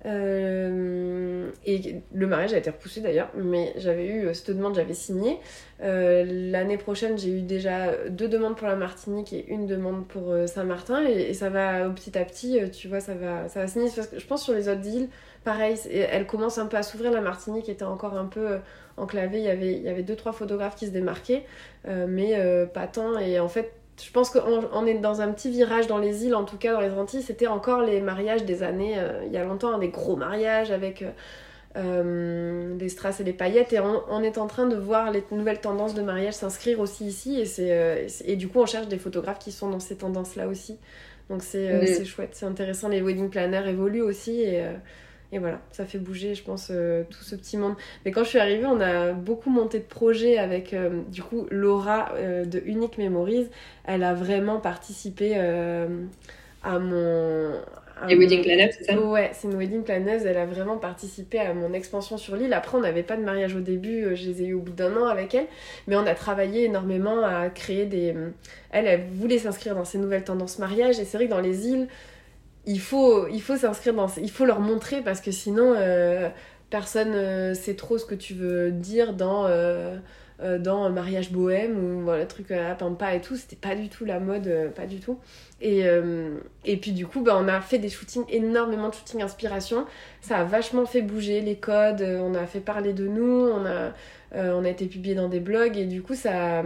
[0.06, 5.38] Euh, et le mariage a été repoussé d'ailleurs, mais j'avais eu cette demande, j'avais signé.
[5.80, 11.04] L'année prochaine, j'ai eu déjà deux demandes pour la Martinique et une demande pour Saint-Martin,
[11.04, 13.88] et, ça va petit à petit, tu vois, ça va, ça va signer.
[13.94, 15.08] Parce que je pense sur les autres îles,
[15.44, 17.10] pareil, elle commence un peu à s'ouvrir.
[17.10, 18.58] La Martinique était encore un peu
[18.98, 19.38] enclavé.
[19.38, 21.44] Il y avait, il y avait deux, trois photographes qui se démarquaient,
[21.86, 23.18] euh, mais euh, pas tant.
[23.18, 23.72] Et en fait,
[24.04, 26.80] je pense qu'on est dans un petit virage dans les îles, en tout cas dans
[26.80, 27.22] les Antilles.
[27.22, 30.70] C'était encore les mariages des années, euh, il y a longtemps, hein, des gros mariages
[30.70, 31.04] avec
[31.74, 33.72] des strass et des paillettes.
[33.72, 37.40] Et on, est en train de voir les nouvelles tendances de mariage s'inscrire aussi ici.
[37.40, 40.78] Et, et du coup, on cherche des photographes qui sont dans ces tendances-là aussi.
[41.30, 42.88] Donc c'est, c'est chouette, c'est intéressant.
[42.88, 44.40] Les wedding planners évoluent aussi.
[44.40, 44.64] Et,
[45.30, 47.74] et voilà, ça fait bouger, je pense, euh, tout ce petit monde.
[48.04, 51.46] Mais quand je suis arrivée, on a beaucoup monté de projets avec, euh, du coup,
[51.50, 53.48] Laura euh, de Unique Memories.
[53.84, 55.36] Elle a vraiment participé
[56.62, 57.52] à mon...
[58.08, 58.98] Et wedding planner, c'est ça?
[58.98, 60.18] Ouais, c'est une wedding planner.
[60.24, 62.52] Elle a vraiment participé à mon expansion sur l'île.
[62.52, 64.14] Après, on n'avait pas de mariage au début.
[64.14, 65.46] Je les ai eu au bout d'un an avec elle.
[65.88, 68.14] Mais on a travaillé énormément à créer des...
[68.70, 71.00] Elle, elle voulait s'inscrire dans ces nouvelles tendances mariage.
[71.00, 71.88] Et c'est vrai que dans les îles
[72.68, 74.08] il faut, s'inscrire dans.
[74.18, 76.28] Il faut leur montrer parce que sinon, euh,
[76.70, 79.46] personne euh, sait trop ce que tu veux dire dans.
[79.46, 79.96] Euh,
[80.40, 84.20] un mariage bohème ou voilà, truc à pampa et tout, c'était pas du tout la
[84.20, 85.18] mode, pas du tout.
[85.60, 85.82] Et,
[86.64, 89.84] et puis du coup, bah, on a fait des shootings, énormément de shootings inspiration.
[90.20, 93.92] Ça a vachement fait bouger les codes, on a fait parler de nous, on a,
[94.32, 96.62] on a été publié dans des blogs et du coup, ça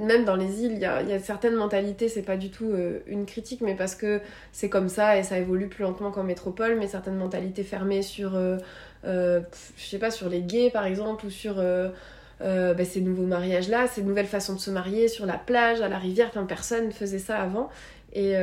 [0.00, 3.26] même dans les îles, il y a, certaines mentalités, c'est pas du tout euh, une
[3.26, 4.20] critique, mais parce que
[4.52, 8.36] c'est comme ça et ça évolue plus lentement qu'en métropole, mais certaines mentalités fermées sur,
[8.36, 8.58] euh,
[9.04, 9.40] euh,
[9.76, 11.56] je sais pas, sur les gays par exemple, ou sur
[12.40, 15.98] bah, ces nouveaux mariages-là, ces nouvelles façons de se marier sur la plage, à la
[15.98, 17.68] rivière, enfin personne faisait ça avant,
[18.12, 18.34] et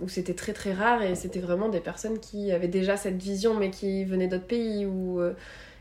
[0.00, 3.54] où c'était très très rare, et c'était vraiment des personnes qui avaient déjà cette vision,
[3.54, 5.20] mais qui venaient d'autres pays, ou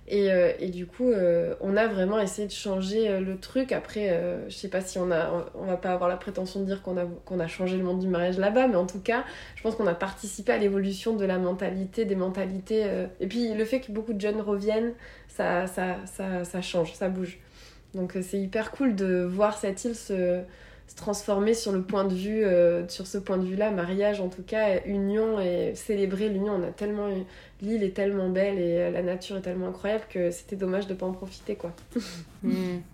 [0.08, 3.72] et, euh, et, du coup, euh, on a vraiment essayé de changer euh, le truc.
[3.72, 6.82] Après, je sais pas si on a, on va pas avoir la prétention de dire
[6.82, 9.24] qu'on a, qu'on a changé le monde du mariage là-bas, mais en tout cas,
[9.56, 12.86] je pense qu'on a participé à l'évolution de la mentalité, des mentalités.
[13.20, 14.94] et puis, le fait que beaucoup de jeunes reviennent,
[15.28, 17.40] ça, ça, ça, ça change, ça bouge.
[17.94, 20.42] Donc, c'est hyper cool de voir cette île se,
[20.88, 22.44] se transformer sur le point de vue,
[22.90, 26.56] sur ce point de vue-là, mariage en tout cas, union et célébrer l'union.
[26.56, 27.08] On a tellement
[27.62, 30.94] l'île est tellement belle et euh, la nature est tellement incroyable que c'était dommage de
[30.94, 31.74] pas en profiter quoi.
[32.44, 32.80] Hmm.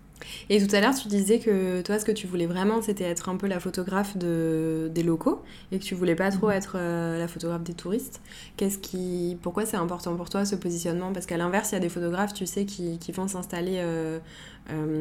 [0.50, 3.28] Et tout à l'heure, tu disais que toi, ce que tu voulais vraiment, c'était être
[3.28, 6.54] un peu la photographe de, des locaux et que tu voulais pas trop mhm.
[6.54, 8.20] être euh, la photographe des touristes.
[8.56, 11.12] Qu'est-ce qui, pourquoi c'est important pour toi ce positionnement?
[11.12, 14.18] Parce qu'à l'inverse, il y a des photographes, tu sais, qui, qui vont s'installer euh,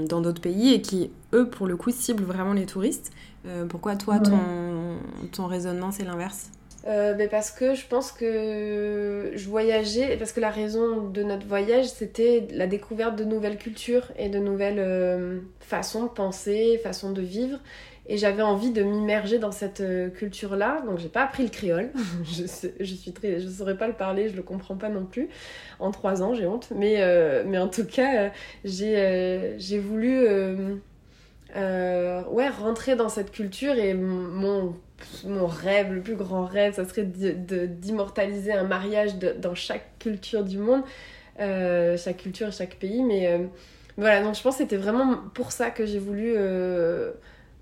[0.08, 3.12] dans d'autres pays et qui, eux, pour le coup, ciblent vraiment les touristes.
[3.70, 5.00] pourquoi toi, ton,
[5.32, 6.52] ton raisonnement, c'est l'inverse?
[6.88, 11.46] Euh, ben parce que je pense que je voyageais, parce que la raison de notre
[11.46, 17.12] voyage, c'était la découverte de nouvelles cultures et de nouvelles euh, façons de penser, façons
[17.12, 17.60] de vivre.
[18.10, 20.82] Et j'avais envie de m'immerger dans cette euh, culture-là.
[20.86, 21.92] Donc j'ai pas appris le créole.
[22.24, 22.44] je,
[22.80, 25.28] je suis très, je saurais pas le parler, je le comprends pas non plus.
[25.80, 26.70] En trois ans, j'ai honte.
[26.74, 27.04] Mais,
[27.46, 28.32] mais en tout cas,
[28.64, 30.26] j'ai j'ai voulu
[31.54, 34.74] ouais, rentrer dans cette culture et mon
[35.26, 40.58] mon rêve, le plus grand rêve, ça serait d'immortaliser un mariage dans chaque culture du
[40.58, 40.82] monde,
[41.40, 43.04] euh, chaque culture, chaque pays.
[43.04, 43.46] Mais euh,
[43.98, 47.12] voilà, donc je pense que c'était vraiment pour ça que j'ai voulu euh,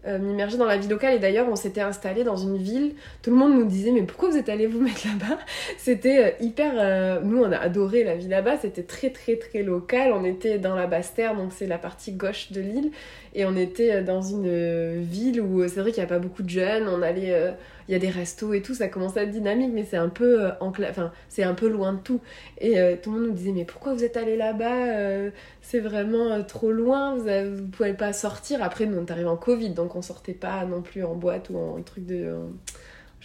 [0.07, 1.15] euh, m'immerger dans la vie locale.
[1.15, 2.93] Et d'ailleurs, on s'était installé dans une ville.
[3.21, 5.39] Tout le monde nous disait Mais pourquoi vous êtes allés vous mettre là-bas
[5.77, 6.73] C'était euh, hyper.
[6.77, 8.57] Euh, nous, on a adoré la vie là-bas.
[8.57, 10.11] C'était très, très, très local.
[10.13, 12.91] On était dans la Basse-Terre, donc c'est la partie gauche de l'île.
[13.33, 16.49] Et on était dans une ville où c'est vrai qu'il n'y a pas beaucoup de
[16.49, 16.87] jeunes.
[16.87, 17.53] On allait
[17.87, 20.09] il y a des restos et tout, ça commence à être dynamique, mais c'est un
[20.09, 22.21] peu enfin, c'est un peu loin de tout.
[22.59, 26.71] Et tout le monde nous disait mais pourquoi vous êtes allés là-bas C'est vraiment trop
[26.71, 28.63] loin, vous, ne pouvez pas sortir.
[28.63, 31.49] Après, nous on est arrivé en Covid, donc on sortait pas non plus en boîte
[31.49, 32.33] ou en truc de.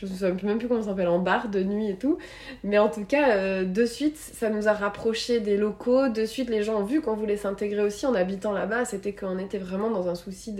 [0.00, 2.18] Je ne sais même plus comment ça s'appelle, en bar de nuit et tout.
[2.64, 6.08] Mais en tout cas, euh, de suite, ça nous a rapprochés des locaux.
[6.08, 8.84] De suite, les gens ont vu qu'on voulait s'intégrer aussi en habitant là-bas.
[8.86, 10.54] C'était qu'on était vraiment dans un souci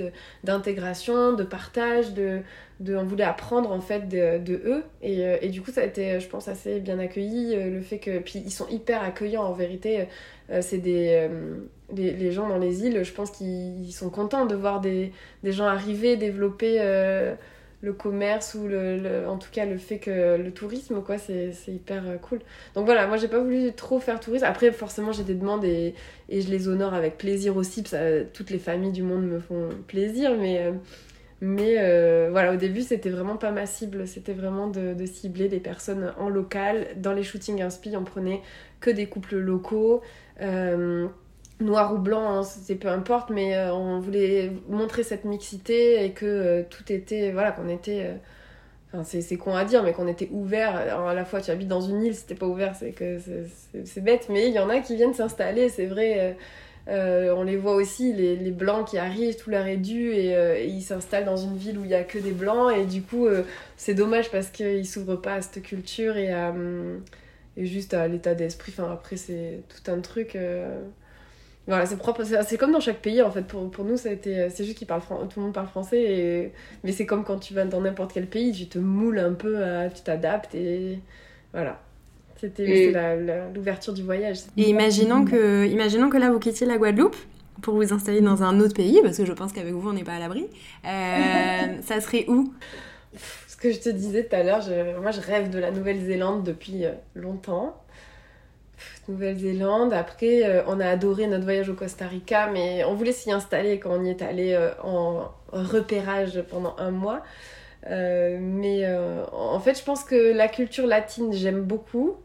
[0.44, 2.40] d'intégration, de, partage, de,
[2.81, 4.85] de, on voulait apprendre en fait de, de eux.
[5.03, 7.55] Et, euh, et, du coup, ça a été, je pense, assez bien accueilli.
[7.55, 8.18] Euh, le fait que.
[8.18, 10.07] Puis ils sont hyper accueillants en vérité.
[10.61, 11.29] c'est des
[11.94, 15.53] les, les, gens dans les îles, je pense qu'ils sont contents de voir des, des
[15.53, 17.35] gens arriver, développer euh,
[17.83, 22.07] le commerce ou le, en tout cas le fait que le tourisme, quoi, c'est hyper
[22.07, 22.40] euh, cool.
[22.75, 24.45] Donc voilà, moi j'ai pas voulu trop faire tourisme.
[24.45, 25.95] Après, forcément, j'ai des demandes et,
[26.29, 27.83] et, je les honore avec plaisir aussi.
[27.87, 30.61] Ça, toutes les familles du monde me font plaisir, mais.
[30.62, 34.07] Euh, voilà, au début, c'était vraiment pas ma cible.
[34.07, 36.88] C'était vraiment de, de, cibler des personnes en local.
[36.97, 38.43] Dans les shootings inspi, on prenait
[38.81, 40.03] que des couples locaux
[41.61, 46.12] noir ou blanc, hein, c'est peu importe, mais euh, on voulait montrer cette mixité et
[46.12, 48.14] que euh, tout était, voilà, qu'on était, euh,
[48.92, 50.77] enfin c'est con à dire, mais qu'on était ouvert.
[50.77, 53.18] Alors, à la fois, tu habites dans une île, c'était pas ouvert, c'est que
[53.85, 56.37] c'est bête, mais il y en a qui viennent s'installer, c'est vrai.
[56.88, 60.83] on les voit aussi, les, les, blancs qui arrivent, tout leur est dû et, ils
[60.83, 63.29] s'installent dans une ville où il y a que des blancs et du coup
[63.77, 66.55] c'est dommage parce qu'ils s'ouvrent pas à cette culture et, à,
[67.57, 68.73] et juste à l'état d'esprit.
[68.77, 70.37] Enfin après c'est tout un truc.
[71.66, 73.42] Voilà, c'est propre, c'est comme dans chaque pays en fait.
[73.42, 76.03] Pour, pour nous, ça a été, c'est juste qu'ils parlent tout le monde parle français,
[76.03, 76.53] et...
[76.83, 79.59] mais c'est comme quand tu vas dans n'importe quel pays, tu te moules un peu,
[79.94, 80.99] tu t'adaptes et
[81.53, 81.81] voilà.
[82.40, 82.92] C'était
[83.55, 84.38] l'ouverture du voyage.
[84.57, 87.16] Et imaginons que, imaginons que là vous quittiez la Guadeloupe
[87.61, 90.05] pour vous installer dans un autre pays, parce que je pense qu'avec vous on n'est
[90.05, 90.46] pas à l'abri.
[90.87, 92.53] Euh, ça serait où?
[93.46, 94.62] Ce que je te disais tout à l'heure,
[95.03, 97.77] moi je rêve de la Nouvelle-Zélande depuis euh, longtemps.
[99.09, 99.93] Nouvelle-Zélande.
[99.93, 103.79] Après, euh, on a adoré notre voyage au Costa Rica, mais on voulait s'y installer
[103.79, 107.23] quand on y est allé euh, en repérage pendant un mois.
[107.88, 108.87] Euh, mais
[109.33, 112.16] en fait, je pense que la culture latine, j'aime beaucoup.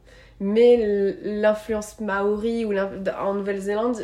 [0.42, 4.02] Mais l'influence maori ou en Nouvelle-Zélande,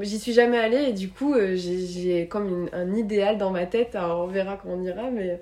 [0.00, 3.94] j'y suis jamais allée et du coup, j'ai comme un idéal dans ma tête.
[3.94, 5.38] Alors, on verra quand on ira, mais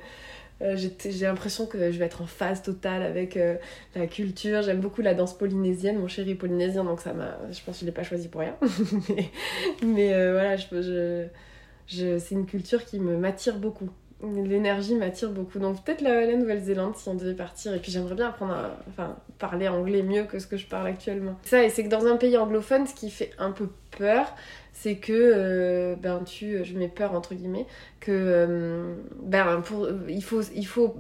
[0.63, 3.57] euh, j'ai l'impression que je vais être en phase totale avec euh,
[3.95, 4.63] la culture.
[4.63, 7.13] J'aime beaucoup la danse polynésienne, mon chéri polynésien, donc ça.
[7.51, 8.57] Je pense que je l'ai pas choisi pour rien.
[9.83, 11.27] mais, euh, voilà, je,
[11.87, 13.91] je, c'est une culture qui m'attire beaucoup.
[14.23, 15.59] L'énergie m'attire beaucoup.
[15.59, 17.75] Donc peut-être la, la Nouvelle-Zélande si on devait partir.
[17.75, 20.87] Et puis j'aimerais bien apprendre à enfin, parler anglais mieux que ce que je parle
[20.87, 21.39] actuellement.
[21.43, 24.35] Ça, et c'est que dans un pays anglophone, ce qui fait un peu peur,
[24.79, 27.67] c'est que euh, ben tu je mets peur entre guillemets
[27.99, 30.97] que euh, ben pour il faut il faut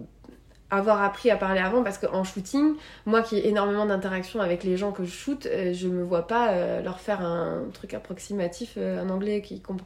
[0.70, 4.78] avoir appris à parler avant parce qu'en shooting moi qui ai énormément d'interactions avec les
[4.78, 9.10] gens que je shoot euh, je me vois pas leur faire un truc approximatif en
[9.10, 9.76] anglais qui quand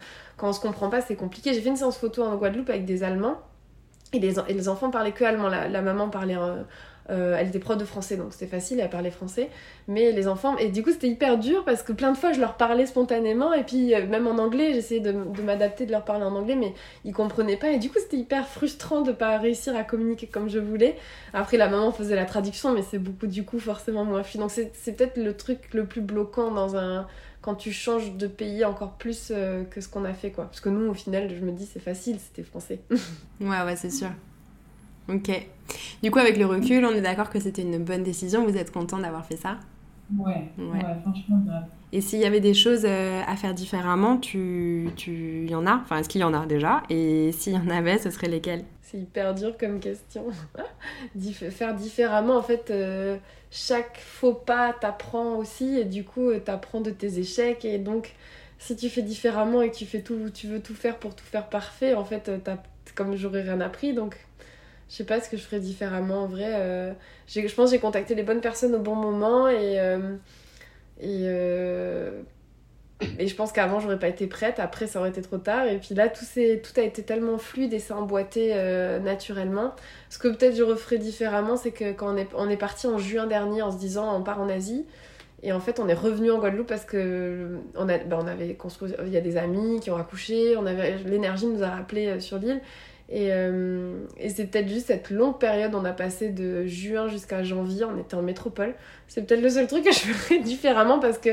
[0.40, 1.52] on se comprend pas c'est compliqué.
[1.52, 3.40] J'ai fait une séance photo en Guadeloupe avec des allemands
[4.12, 5.48] et les, et les enfants parlaient que allemand.
[5.48, 6.36] La maman parlait
[7.08, 9.48] euh, elle était prof de français, donc c'était facile, elle parlait français.
[9.88, 12.40] Mais les enfants, et du coup c'était hyper dur parce que plein de fois je
[12.40, 16.24] leur parlais spontanément, et puis euh, même en anglais, j'essayais de, m'adapter, de leur parler
[16.24, 17.70] en anglais, mais ils comprenaient pas.
[17.70, 20.96] Et du coup c'était hyper frustrant de pas réussir à communiquer comme je voulais.
[21.32, 24.42] Après la maman faisait la traduction, mais c'est beaucoup du coup forcément moins fluide.
[24.42, 27.06] Donc c'est peut-être le truc le plus bloquant dans un
[27.42, 30.44] quand tu changes de pays encore plus euh, que ce qu'on a fait quoi.
[30.44, 32.80] Parce que nous au final je me dis c'est facile, c'était français.
[33.40, 34.10] ouais ouais c'est sûr.
[35.08, 35.30] Ok.
[36.02, 38.44] Du coup, avec le recul, on est d'accord que c'était une bonne décision.
[38.46, 39.58] Vous êtes content d'avoir fait ça?
[40.18, 41.40] Ouais, ouais, franchement,
[41.92, 45.76] Et s'il y avait des choses euh, à faire différemment, tu, tu y en as?
[45.76, 46.82] Enfin, est-ce qu'il y en a déjà?
[46.90, 48.64] Et s'il y en avait, ce serait lesquels?
[48.82, 50.24] C'est hyper dur comme question.
[51.50, 53.18] faire différemment, en fait, euh,
[53.50, 58.14] chaque faux pas t'apprend aussi, et du coup, euh, t'apprends de tes échecs, et donc,
[58.58, 61.24] si tu fais différemment et que tu fais tout, tu veux tout faire pour tout
[61.24, 62.30] faire parfait, en fait,
[62.96, 64.16] comme j'aurais rien appris, donc
[64.90, 66.48] je sais pas ce que je ferais différemment en vrai.
[66.48, 66.92] Euh,
[67.28, 69.78] je pense que j'ai contacté les bonnes personnes au bon moment et.
[69.78, 70.16] Euh,
[71.02, 72.20] et, euh,
[73.18, 75.64] et je pense qu'avant j'aurais pas été prête, après ça aurait été trop tard.
[75.66, 78.52] Et puis là tout, tout a été tellement fluide et s'est emboîté
[79.02, 79.74] naturellement.
[80.10, 82.98] Ce que peut-être je referais différemment, c'est que quand on est, on est parti en
[82.98, 84.84] juin dernier en se disant on part en Asie.
[85.42, 88.54] Et en fait, on est revenu en Guadeloupe parce que on, a, ben, on avait.
[89.06, 90.54] Il y a des amis qui ont accouché,
[91.06, 92.60] l'énergie nous a rappelé sur l'île.
[93.10, 93.30] Et,
[94.18, 97.98] et c'est peut-être juste cette longue période, on a passé de juin jusqu'à janvier, on
[97.98, 98.74] était en métropole.
[99.08, 101.30] C'est peut-être le seul truc que je ferais différemment parce que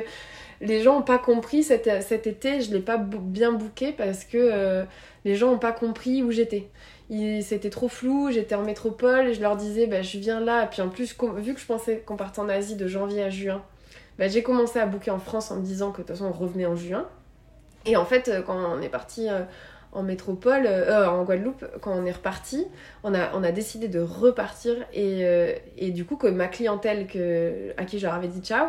[0.60, 4.24] les gens n'ont pas compris cet, cet été, je ne l'ai pas bien booké parce
[4.24, 4.86] que
[5.24, 6.68] les gens n'ont pas compris où j'étais
[7.10, 10.68] c'était trop flou, j'étais en métropole, et je leur disais, bah, je viens là, et
[10.68, 13.64] puis en plus, vu que je pensais qu'on partait en Asie de janvier à juin,
[14.20, 16.32] bah, j'ai commencé à booker en France en me disant que de toute façon on
[16.32, 17.08] revenait en juin.
[17.86, 19.42] Et en fait, euh, quand on est parti euh,
[19.92, 22.66] en métropole, euh, en Guadeloupe, quand on est reparti,
[23.04, 25.24] on a, on a décidé de repartir et,
[25.78, 28.68] et du coup que ma clientèle que, à qui je leur avais dit ciao,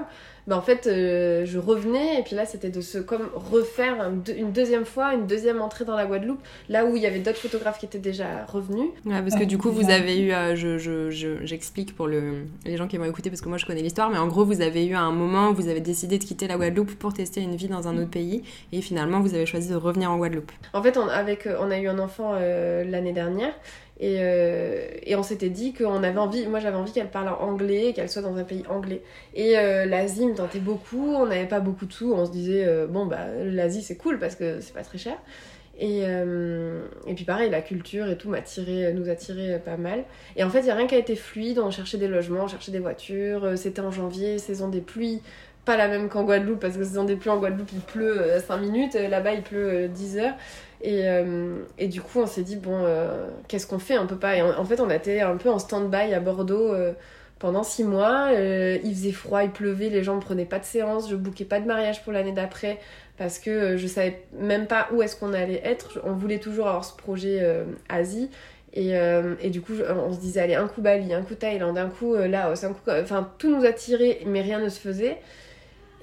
[0.49, 4.51] bah, en fait, euh, je revenais et puis là, c'était de se comme refaire une
[4.51, 7.79] deuxième fois, une deuxième entrée dans la Guadeloupe, là où il y avait d'autres photographes
[7.79, 8.89] qui étaient déjà revenus.
[9.05, 10.57] Ouais, parce que du coup, vous avez eu, euh,
[11.45, 14.09] j'explique je, pour le, les gens qui vont écouter, parce que moi je connais l'histoire,
[14.09, 16.57] mais en gros, vous avez eu un moment où vous avez décidé de quitter la
[16.57, 19.77] Guadeloupe pour tester une vie dans un autre pays et finalement, vous avez choisi de
[19.77, 20.51] revenir en Guadeloupe.
[20.73, 23.53] En fait, on, avec, euh, on a eu un enfant l'année dernière
[24.01, 27.93] et, euh, et, on s'était dit qu'on avait envie, moi j'avais envie qu'elle parle anglais,
[27.95, 29.03] qu'elle soit dans un pays anglais.
[29.35, 32.65] Et euh, l'Asie me tentait beaucoup, on n'avait pas beaucoup de sous, on se disait,
[32.65, 35.17] euh, bon bah l'Asie c'est cool parce que c'est pas très cher.
[35.81, 40.03] Et, et puis pareil, la culture et tout m'a tiré, nous a tiré pas mal.
[40.35, 42.43] Et en fait, il n'y a rien qui a été fluide, on cherchait des logements,
[42.43, 45.23] on cherchait des voitures, c'était en janvier, saison des pluies,
[45.69, 48.57] pas la même qu'en Guadeloupe, parce que saison des pluies en Guadeloupe il pleut 5
[48.57, 50.35] minutes, là-bas il pleut 10 heures.
[50.81, 53.99] Et, euh, et, du coup, on s'est dit, bon, euh, qu'est-ce qu'on fait?
[53.99, 54.37] On peut pas.
[54.37, 56.93] Et en, fait, on a été un peu en stand-by à Bordeaux euh,
[57.39, 58.31] pendant six mois.
[58.33, 61.11] il faisait froid, il pleuvait, les gens ne prenaient pas de séance.
[61.11, 62.79] Je bouquais pas de mariage pour l'année d'après
[63.17, 66.01] parce que je savais même pas où est-ce qu'on allait être.
[66.05, 67.45] On voulait toujours avoir ce projet
[67.89, 68.31] Asie.
[68.75, 68.93] Et,
[69.41, 72.15] et, du coup, on se disait, allez, un coup Bali, un coup Thaïlande, un coup
[72.15, 72.89] Laos, un coup.
[72.89, 75.19] Enfin, tout nous attirait, mais rien ne se faisait.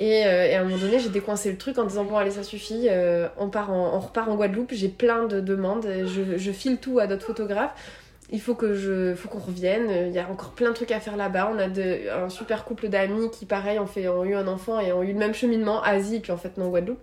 [0.01, 2.43] Euh, et, à un moment donné, j'ai décoincé le truc en disant bon allez ça
[2.43, 6.99] suffit, euh, on part on repart en Guadeloupe, j'ai plein de demandes, je, file tout
[6.99, 7.73] à d'autres photographes.
[8.31, 10.08] Il faut que je, faut qu'on revienne.
[10.08, 11.51] Il y a encore plein de trucs à faire là-bas.
[11.53, 14.79] On a de, un super couple d'amis qui, pareil, ont, fait, ont eu un enfant
[14.79, 16.99] et ont eu le même cheminement, Asie, puis en fait non Guadeloupe.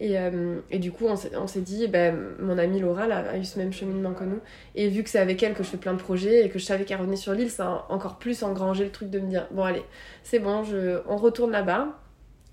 [0.00, 3.58] Et, euh, et, du coup, on s'est dit, ben, mon amie Laura a eu ce
[3.58, 4.40] même cheminement que nous.
[4.74, 6.64] Et vu que c'est avec elle que je fais plein de projets et que je
[6.64, 9.48] savais qu'elle revenait sur l'île, ça a encore plus engrangé le truc de me dire,
[9.50, 9.82] bon allez,
[10.22, 11.98] c'est bon, je, on retourne là-bas.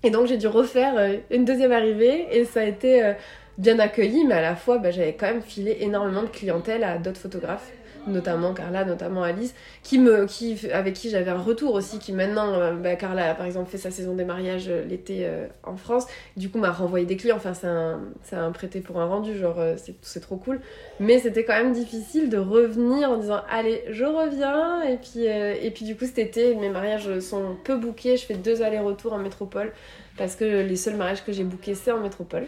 [0.06, 2.28] Et donc j'ai dû refaire euh, une deuxième arrivée.
[2.30, 3.12] Et ça a été euh,
[3.58, 6.98] bien accueilli, mais à la fois bah, j'avais quand même filé énormément de clientèle à
[6.98, 7.72] d'autres photographes
[8.06, 12.54] notamment Carla, notamment Alice, qui me, qui, avec qui j'avais un retour aussi, qui maintenant,
[12.54, 16.06] euh, bah, Carla par exemple fait sa saison des mariages euh, l'été euh, en France,
[16.36, 18.00] du coup m'a renvoyé des clients, enfin c'est un,
[18.32, 19.60] un, prêté pour un rendu, genre
[20.02, 20.60] c'est trop cool,
[21.00, 25.70] mais c'était quand même difficile de revenir en disant allez je reviens, et puis, et
[25.70, 29.18] puis du coup cet été mes mariages sont peu bookés, je fais deux allers-retours en
[29.18, 29.72] métropole,
[30.16, 32.46] parce que les seuls mariages que j'ai bookés c'est en métropole.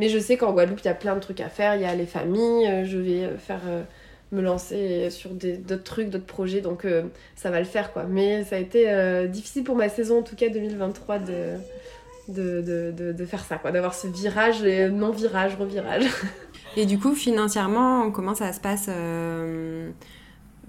[0.00, 1.76] Mais je sais qu'en Guadeloupe, il y a plein de trucs à faire.
[1.76, 3.60] Il y a les familles, je vais faire
[4.32, 6.60] me lancer sur d'autres trucs, d'autres projets.
[6.60, 7.02] Donc euh,
[7.36, 8.04] ça va le faire quoi.
[8.04, 11.56] Mais ça a été euh, difficile pour ma saison en tout cas 2023 de,
[12.28, 16.04] de, de, de, faire ça quoi, d'avoir ce virage, non-virage, revirage.
[16.76, 19.90] Et du coup financièrement, comment ça se passe euh,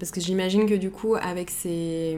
[0.02, 2.18] Parce que j'imagine que du coup avec ces...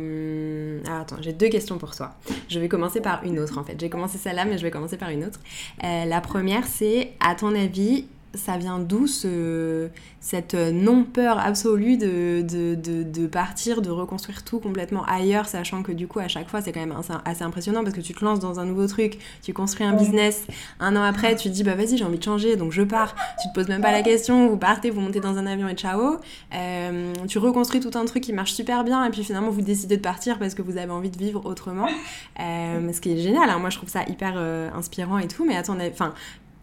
[0.85, 2.15] Alors attends, j'ai deux questions pour toi.
[2.47, 3.77] Je vais commencer par une autre en fait.
[3.77, 5.41] J'ai commencé celle-là mais je vais commencer par une autre.
[5.81, 12.75] la première c'est, à ton avis, ça vient d'où ce, cette non-peur absolue de, de,
[13.03, 16.71] de, partir, de reconstruire tout complètement ailleurs, sachant que du coup, à chaque fois, c'est
[16.71, 19.85] quand même assez impressionnant parce que tu te lances dans un nouveau truc, tu construis
[19.85, 20.47] un business,
[20.79, 23.15] un an après, tu te dis, bah vas-y, j'ai envie de changer, donc je pars.
[23.41, 25.75] Tu te poses même pas la question, vous partez, vous montez dans un avion et
[25.75, 26.17] ciao.
[26.53, 29.97] Euh, tu reconstruis tout un truc qui marche super bien et puis finalement, vous décidez
[29.97, 31.87] de partir parce que vous avez envie de vivre autrement.
[32.39, 33.59] Euh, ce qui est génial, hein.
[33.59, 36.13] moi je trouve ça hyper euh, inspirant et tout, mais attendez, enfin,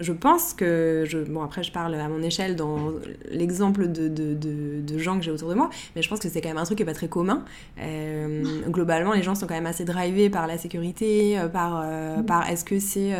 [0.00, 2.92] je pense que, je, bon après je parle à mon échelle dans
[3.30, 6.40] l'exemple de, de, de, gens que j'ai autour de moi, mais je pense que c'est
[6.40, 7.44] quand même un truc qui n'est pas très commun.
[7.80, 12.18] Euh, globalement, les gens sont quand même assez drivés par la sécurité, euh, par, euh,
[12.18, 12.26] mm.
[12.26, 13.10] par est-ce que c'est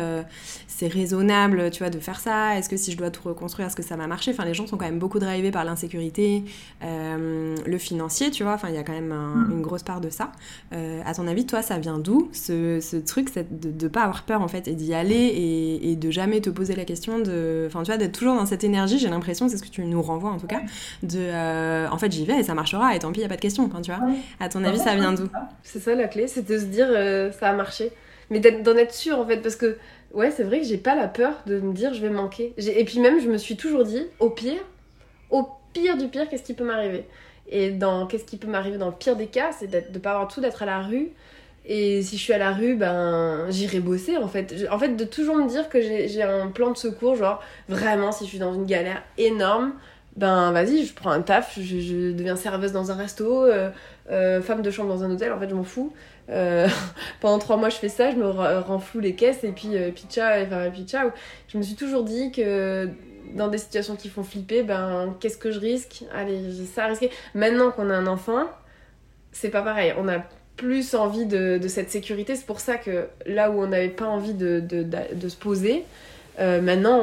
[0.67, 3.75] c'est raisonnable, tu vois, de faire ça, est-ce que si je dois tout reconstruire, est-ce
[3.75, 4.31] que ça va marcher?
[4.31, 6.43] Enfin, les gens sont quand même beaucoup drivés par l'insécurité,
[6.81, 9.51] le financier, tu vois, enfin, il y a quand même mm.
[9.51, 10.31] une grosse part de ça.
[10.71, 14.41] à ton avis, toi, ça vient d'où ce, ce, truc de ne pas avoir peur,
[14.41, 17.65] en fait, et d'y aller et, et de jamais te poser la question de.
[17.67, 20.01] Enfin, tu vois, d'être toujours dans cette énergie, j'ai l'impression, c'est ce que tu nous
[20.01, 20.61] renvoies en tout cas,
[21.03, 21.19] de.
[21.19, 23.35] Euh, en fait, j'y vais et ça marchera et tant pis, il n'y a pas
[23.35, 24.01] de question, tu vois.
[24.39, 25.27] À ton avis, ça vient d'où?
[25.63, 27.91] C'est ça la clé, c'est de se dire euh, ça a marché.
[28.29, 29.77] Mais d'en être sûr en fait, parce que
[30.13, 32.53] ouais, c'est vrai que j'ai pas la peur de me dire je vais manquer.
[32.57, 34.61] Et puis même, je me suis toujours dit, au pire,
[35.29, 37.05] au pire du pire, qu'est-ce qui peut m'arriver?
[37.49, 40.27] Et dans qu'est-ce qui peut m'arriver dans le pire des cas, c'est de pas avoir
[40.27, 41.09] tout, d'être à la rue
[41.73, 44.67] et si je suis à la rue, ben j'irai bosser en fait.
[44.69, 48.25] En fait, de toujours me dire que j'ai un plan de secours, genre vraiment si
[48.25, 49.73] je suis dans une galère énorme,
[50.17, 53.47] ben vas-y, je prends un taf, je, deviens serveuse dans un resto,
[54.09, 55.93] femme de chambre dans un hôtel, en fait, je m'en fous.
[57.21, 60.05] pendant trois mois, je fais ça, je me rends flou les caisses et puis, puis,
[60.17, 60.85] enfin, puis.
[61.47, 62.89] Je me suis toujours dit que
[63.33, 66.03] dans des situations qui font flipper, ben qu'est-ce que je risque?
[66.13, 67.11] Allez, j'ai ça à risquer.
[67.33, 68.49] Maintenant qu'on a un enfant,
[69.31, 69.93] c'est pas pareil.
[69.97, 70.23] On a
[70.55, 72.35] plus envie de, de cette sécurité.
[72.35, 75.83] C'est pour ça que là où on n'avait pas envie de, de, de, se poser,
[76.39, 77.01] euh, maintenant,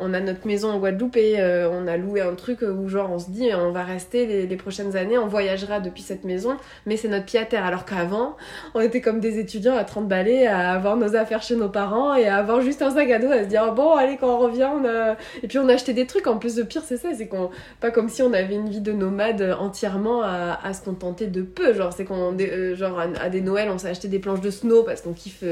[0.00, 3.10] on, a notre maison en Guadeloupe et euh, on a loué un truc où genre
[3.10, 6.96] on se dit on va rester les, prochaines années, on voyagera depuis cette maison, mais
[6.96, 7.64] c'est notre pied à terre.
[7.64, 8.36] Alors qu'avant,
[8.74, 12.14] on était comme des étudiants à 30 balais, à avoir nos affaires chez nos parents
[12.14, 14.38] et à avoir juste un sac à dos, à se dire bon allez quand on
[14.38, 15.16] revient, on a...
[15.42, 16.26] et puis on a acheté des trucs.
[16.26, 17.50] En plus de pire, c'est ça, c'est qu'on
[17.80, 21.42] pas comme si on avait une vie de nomade entièrement à, à se contenter de
[21.42, 21.74] peu.
[21.74, 24.82] Genre c'est qu'on euh, genre à, des Noëls, on s'est acheté des planches de snow
[24.82, 25.44] parce qu'on kiffe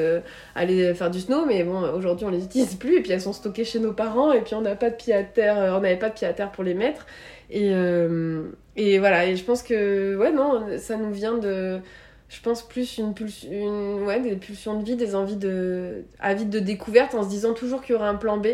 [0.55, 3.32] aller faire du snow, mais bon aujourd'hui on les utilise plus et puis elles sont
[3.32, 5.80] stockées chez nos parents et puis on n'a pas de pied à terre, euh, on
[5.80, 7.07] n'avait pas de pied à terre pour les mettre.
[7.51, 8.45] Et, euh,
[8.76, 11.80] et voilà, et je pense que, ouais, non, ça nous vient de,
[12.28, 16.59] je pense, plus une, pulsion, ouais, des pulsions de vie, des envies de, avides de
[16.59, 18.47] découverte en se disant toujours qu'il y aura un plan B.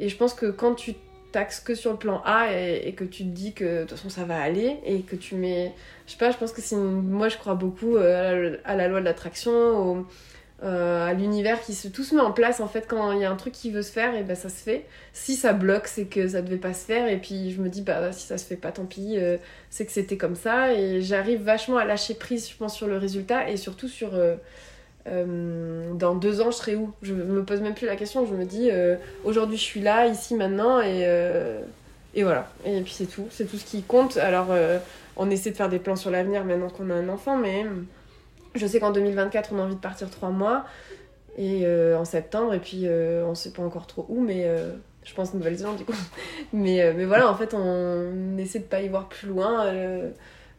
[0.00, 0.94] Et je pense que quand tu
[1.32, 4.08] taxes que sur le plan A et, que tu te dis que de toute façon
[4.08, 5.72] ça va aller et que tu mets,
[6.06, 9.00] je sais pas, je pense que c'est, moi je crois beaucoup euh, à la loi
[9.00, 10.06] de l'attraction, au
[10.62, 13.30] à l'univers qui se tout se met en place en fait quand il y a
[13.30, 14.86] un truc qui veut se faire et ben ça se fait.
[15.12, 17.82] Si ça bloque c'est que ça devait pas se faire et puis je me dis
[17.82, 19.36] bah si ça se fait pas tant pis euh,
[19.68, 22.96] c'est que c'était comme ça et j'arrive vachement à lâcher prise je pense sur le
[22.96, 26.90] résultat et surtout sur euh, dans deux ans je serai où?
[27.02, 28.70] Je me pose même plus la question je me dis
[29.24, 31.06] aujourd'hui je suis là ici maintenant et
[32.14, 32.48] et voilà.
[32.64, 33.26] Et puis c'est tout.
[33.30, 34.16] C'est tout ce qui compte.
[34.16, 34.48] Alors
[35.16, 37.66] on essaie de faire des plans sur l'avenir maintenant qu'on a un enfant mais
[38.56, 40.64] je sais qu'en 2024, on a envie de partir trois mois
[41.36, 44.72] et euh, en septembre, et puis euh, on sait pas encore trop où, mais euh,
[45.04, 45.92] je pense Nouvelle-Zélande du coup.
[46.52, 49.70] mais, mais voilà, en fait, on essaie de pas y voir plus loin.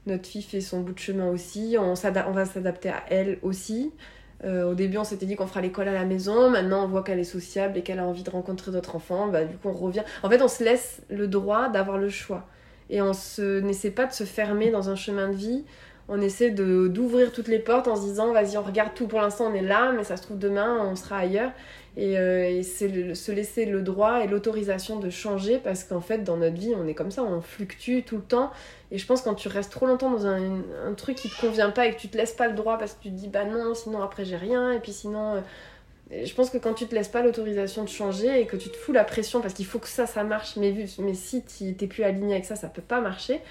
[0.05, 3.91] notre fille fait son bout de chemin aussi, on, on va s'adapter à elle aussi.
[4.43, 6.49] au début, on s'était dit qu'on fera l'école à la maison.
[6.49, 9.27] Maintenant, on voit qu'elle est sociable et qu'elle a envie de rencontrer d'autres enfants.
[9.27, 10.03] Bah, du coup, on revient.
[10.21, 12.47] En fait, on se laisse le droit d'avoir le choix.
[12.89, 15.65] Et on n'essaie pas de se fermer dans un chemin de vie
[16.10, 19.20] on essaie de d'ouvrir toutes les portes en se disant vas-y on regarde tout pour
[19.20, 21.51] l'instant on est là mais ça se trouve demain on sera ailleurs.
[21.99, 26.38] Et, euh, c'est se laisser le droit et l'autorisation de changer parce qu'en fait dans
[26.38, 28.51] notre vie on est comme ça on fluctue tout le temps.
[28.91, 30.62] Et je pense quand tu restes trop longtemps dans un,
[30.95, 33.03] truc qui te convient pas et que tu te laisses pas le droit parce que
[33.03, 36.49] tu te dis bah non sinon après j'ai rien et puis sinon euh, je pense
[36.49, 39.03] que quand tu te laisses pas l'autorisation de changer et que tu te fous la
[39.03, 42.34] pression parce qu'il faut que ça ça marche mais, mais si tu t'es plus aligné
[42.36, 43.41] avec ça ça peut pas marcher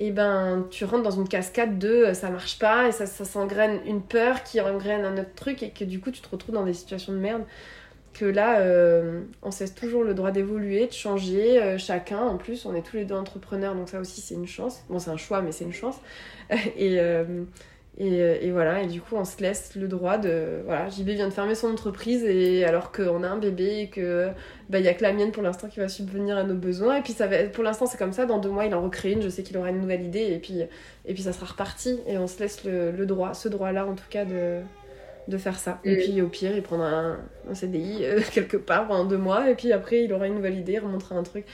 [0.00, 3.26] et ben tu rentres dans une cascade de euh, ça marche pas et ça, ça
[3.26, 6.54] s'engraine une peur qui engraine un autre truc et que du coup tu te retrouves
[6.54, 7.44] dans des situations de merde.
[8.14, 12.18] Que là euh, on cesse toujours le droit d'évoluer de changer euh, chacun.
[12.18, 14.82] En plus on est tous les deux entrepreneurs donc ça aussi c'est une chance.
[14.88, 15.96] Bon c'est un choix mais c'est une chance.
[16.76, 16.98] Et
[18.02, 20.62] et, voilà, et du coup, on se laisse le droit de.
[20.64, 24.30] Voilà, JB vient de fermer son entreprise, et alors qu'on a un bébé et que
[24.70, 26.96] bah, il y a que la mienne pour l'instant qui va subvenir à nos besoins.
[26.96, 28.24] Et puis, ça va, pour l'instant, c'est comme ça.
[28.24, 29.20] Dans deux mois, il en recrée une.
[29.20, 30.62] Je sais qu'il aura une nouvelle idée, et puis,
[31.04, 31.98] et puis ça sera reparti.
[32.06, 34.60] Et on se laisse le, droit, ce droit-là, en tout cas, de,
[35.28, 35.78] de faire ça.
[35.84, 37.18] Et puis, au pire, il prendra un,
[37.50, 40.58] un CDI euh, quelque part pendant deux mois, et puis après, il aura une nouvelle
[40.58, 41.44] idée, il remontera un truc.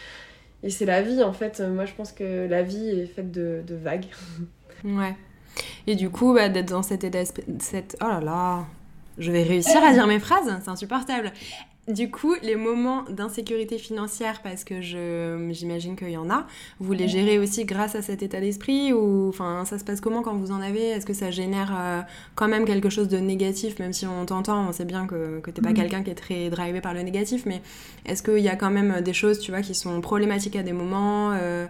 [0.63, 1.61] Et c'est la vie, en fait.
[1.61, 4.07] Moi, je pense que la vie est faite de, de vagues.
[4.85, 5.17] Ouais.
[5.87, 7.25] Et du coup, bah, d'être dans cet état
[7.61, 7.97] cette...
[8.01, 8.65] Oh là là
[9.19, 11.33] Je vais réussir à dire mes phrases, c'est insupportable.
[11.89, 16.45] Du coup, les moments d'insécurité financière, parce que j'imagine qu'il y en a,
[16.81, 20.23] vous les gérez aussi grâce à cet état d'esprit ou enfin ça se passe comment
[20.23, 20.89] quand vous en avez?
[20.89, 22.01] Est-ce que ça génère euh,
[22.35, 25.53] quand même quelque chose de négatif, même si on t'entend, on sait bien que, que
[25.53, 25.75] t'es pas mm.
[25.75, 27.63] quelqu'un qui est très drivé par le négatif, mais
[28.05, 30.73] est-ce qu'il y a quand même des choses, tu vois, qui sont problématiques à des
[30.73, 31.69] moments euh,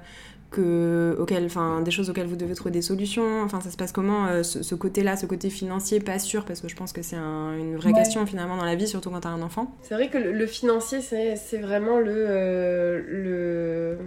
[0.51, 3.43] que, enfin, des choses auxquelles vous devez trouver des solutions.
[3.43, 6.69] Enfin, ça se passe comment euh, ce, côté-là, ce côté financier, pas sûr, parce que
[6.69, 9.31] je pense que c'est une vraie question finalement dans la vie, surtout quand tu as
[9.31, 9.75] un enfant.
[9.83, 13.99] C'est vrai que le, financier, c'est vraiment le, euh, le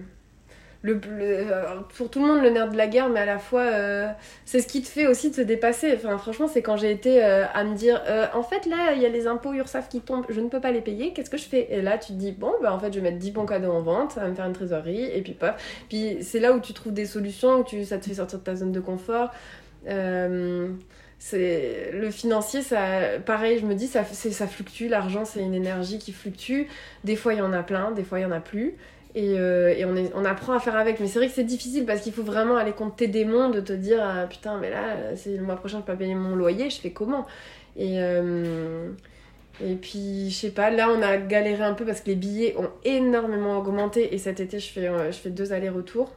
[0.81, 0.99] le,
[1.97, 4.07] pour tout le monde le nerf de la guerre, mais à la fois euh,
[4.45, 5.93] c'est ce qui te fait aussi de se dépasser.
[5.93, 9.01] Enfin, franchement, c'est quand j'ai été euh, à me dire euh, en fait, là, il
[9.01, 11.37] y a les impôts URSAF qui tombent, je ne peux pas les payer, qu'est-ce que
[11.37, 11.67] je fais?
[11.71, 13.71] Et là, tu te dis bon, bah en fait, je vais mettre 10 bons cadeaux
[13.71, 15.83] en vente, ça va me faire une trésorerie, et puis paf.
[15.89, 18.43] Puis c'est là où tu trouves des solutions, où tu, ça te fait sortir de
[18.43, 19.31] ta zone de confort.
[21.21, 25.99] c'est le financier ça pareil je me dis ça ça fluctue l'argent c'est une énergie
[25.99, 26.63] qui fluctue
[27.03, 28.75] des fois il y en a plein des fois il y en a plus
[29.15, 30.99] et, euh, et on, est, on, apprend à faire avec.
[30.99, 33.59] Mais c'est vrai que c'est difficile parce qu'il faut vraiment aller contre tes démons de
[33.59, 36.35] te dire ah, putain, mais là, c'est le mois prochain, je peux pas payer mon
[36.35, 37.25] loyer, je fais comment?
[37.75, 38.91] Et, euh,
[39.61, 42.55] Et puis, je sais pas, là, on a galéré un peu parce que les billets
[42.57, 44.13] ont énormément augmenté.
[44.13, 46.13] Et cet été, je fais, euh, je fais deux allers-retours.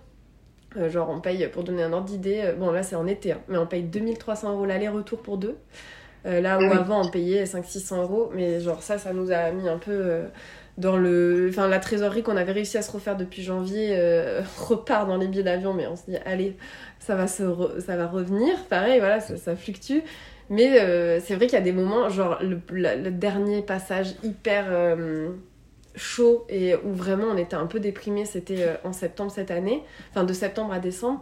[0.77, 3.41] Euh, genre, on paye, pour donner un ordre d'idée, bon, là, c'est en été, hein,
[3.49, 5.57] mais on paye 2300 euros l'aller-retour pour deux.
[6.25, 8.31] là où avant, on payait 500-600 euros.
[8.35, 10.23] Mais genre, ça, ça nous a mis un peu
[10.79, 11.49] dans le.
[11.51, 13.97] Enfin, la trésorerie qu'on avait réussi à se refaire depuis janvier
[14.69, 15.75] repart dans les billets d'avion.
[15.75, 16.57] Mais on se dit, allez,
[17.03, 17.43] ça va, se
[17.85, 18.57] ça va revenir.
[18.69, 20.01] Pareil, voilà, ça, fluctue.
[20.51, 25.31] Mais euh, c'est vrai qu'il y a des moments, genre le, dernier passage hyper euh,
[25.95, 29.83] chaud et où vraiment on était un peu déprimé, c'était euh, en septembre cette année,
[30.11, 31.21] enfin de septembre à décembre.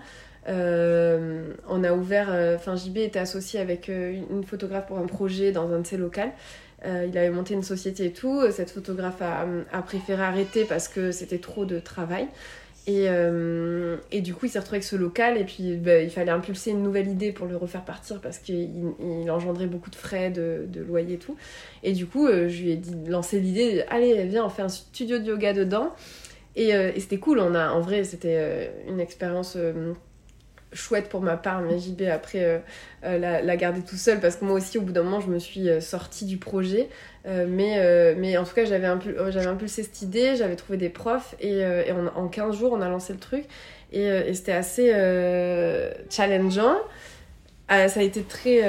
[0.49, 5.81] on a ouvert, enfin JB était associé avec une photographe pour un projet dans un
[5.81, 6.33] de ses locales.
[6.85, 8.41] Il avait monté une société et tout.
[8.51, 12.29] Cette photographe a, a préféré arrêter parce que c'était trop de travail.
[12.87, 16.11] Et, euh, et, du coup, il s'est retrouvé avec ce local et puis bah, il
[16.11, 18.71] fallait impulser une nouvelle idée pour le refaire partir parce qu'il
[19.01, 21.37] il engendrait beaucoup de frais de, de, loyer et tout.
[21.83, 24.69] Et du coup, euh, je lui ai dit, lancé l'idée, allez, viens, on fait un
[24.69, 25.95] studio de yoga dedans.
[26.57, 29.57] Et, euh, et c'était cool, on a, en vrai, c'était une expérience
[30.73, 32.63] chouette pour ma part, mais JB après
[33.03, 35.39] la, la, garder tout seul parce que moi aussi, au bout d'un moment, je me
[35.39, 36.89] suis sortie du projet.
[37.27, 38.89] Euh, mais, euh, mais en tout cas, j'avais
[39.31, 42.89] j'avais impulsé cette idée, j'avais trouvé des profs et, euh, en 15 jours, on a
[42.89, 43.45] lancé le truc.
[43.93, 44.89] Et, c'était assez
[46.11, 46.77] challengeant.
[47.69, 48.63] ça a été très.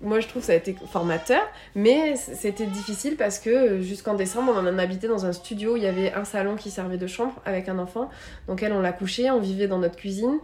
[0.00, 1.42] moi, je trouve ça a été formateur,
[1.74, 5.76] mais c'était difficile parce que jusqu'en décembre, on en habitait dans un studio.
[5.76, 8.10] Il y avait un salon qui servait de chambre avec un enfant.
[8.48, 10.38] Donc, elle, on l'a couché, on vivait dans notre cuisine.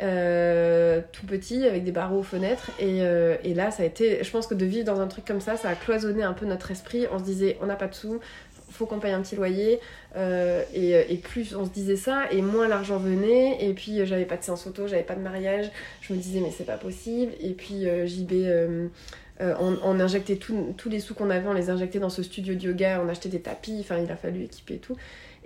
[0.00, 4.22] Euh, tout petit avec des barreaux aux fenêtres et, euh, et, là ça a été
[4.22, 6.46] je pense que de vivre dans un truc comme ça ça a cloisonné un peu
[6.46, 7.06] notre esprit.
[7.10, 8.20] On se disait on n'a pas de sous
[8.70, 9.80] faut qu'on paye un petit loyer
[10.14, 13.64] euh, et, et, plus on se disait ça et moins l'argent venait.
[13.64, 15.68] Et puis j'avais pas de séance auto j'avais pas de mariage.
[16.00, 17.32] Je me disais mais c'est pas possible.
[17.40, 18.32] Et puis JB
[19.40, 22.60] on, on, injectait tous les sous qu'on avait on les injectait dans ce studio de
[22.60, 24.96] yoga on achetait des tapis enfin il a fallu équiper et tout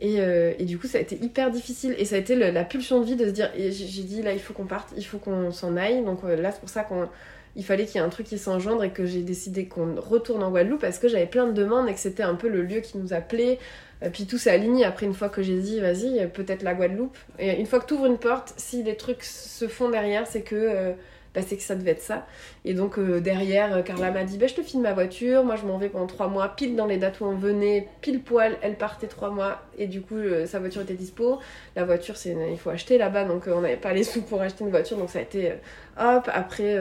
[0.04, 1.94] euh, et, du coup, ça a été hyper difficile.
[1.98, 4.40] Et ça a été la pulsion de vie de se dire, j'ai dit, là, il
[4.40, 6.04] faut qu'on parte, il faut qu'on s'en aille.
[6.04, 8.82] Donc euh, là, c'est pour ça qu'il fallait qu'il y ait un truc qui s'engendre
[8.84, 11.94] et que j'ai décidé qu'on retourne en Guadeloupe parce que j'avais plein de demandes et
[11.94, 13.58] que c'était un peu le lieu qui nous appelait.
[14.02, 17.16] Euh, puis tout s'est aligné après une fois que j'ai dit, vas-y, peut-être la Guadeloupe.
[17.38, 20.42] Et une fois que tu ouvres une porte, si les trucs se font derrière, c'est
[20.42, 20.94] que
[21.34, 22.26] bah, c'est que ça devait être ça.
[22.64, 25.56] Et donc euh, derrière, euh, Carla m'a dit bah, Je te filme ma voiture, moi
[25.56, 28.56] je m'en vais pendant trois mois, pile dans les dates où on venait, pile poil,
[28.62, 31.38] elle partait trois mois, et du coup euh, sa voiture était dispo.
[31.76, 34.64] La voiture, c'est il faut acheter là-bas, donc on n'avait pas les sous pour acheter
[34.64, 35.52] une voiture, donc ça a été
[35.98, 36.30] hop.
[36.32, 36.78] Après,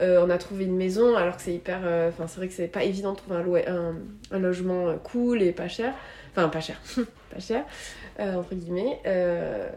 [0.00, 1.78] on a trouvé une maison, alors que c'est hyper.
[2.08, 5.94] Enfin, c'est vrai que c'est pas évident de trouver un, logement cool et pas cher.
[6.30, 6.80] Enfin, pas cher,
[7.34, 7.64] pas cher.
[8.20, 9.00] Euh, entre guillemets.
[9.06, 9.68] Euh,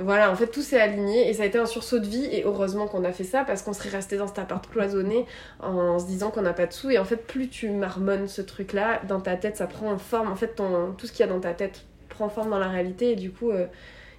[0.00, 2.26] voilà, en fait, tout s'est aligné et ça a été un sursaut de vie.
[2.26, 5.26] Et heureusement qu'on a fait ça parce qu'on serait resté dans cet appart cloisonné
[5.60, 6.90] en, se disant qu'on n'a pas de sous.
[6.90, 10.30] Et en fait, plus tu marmonnes ce truc-là, dans ta tête, ça prend forme.
[10.30, 12.68] En fait, ton, tout ce qu'il y a dans ta tête prend forme dans la
[12.68, 13.12] réalité.
[13.12, 13.66] Et du coup, euh,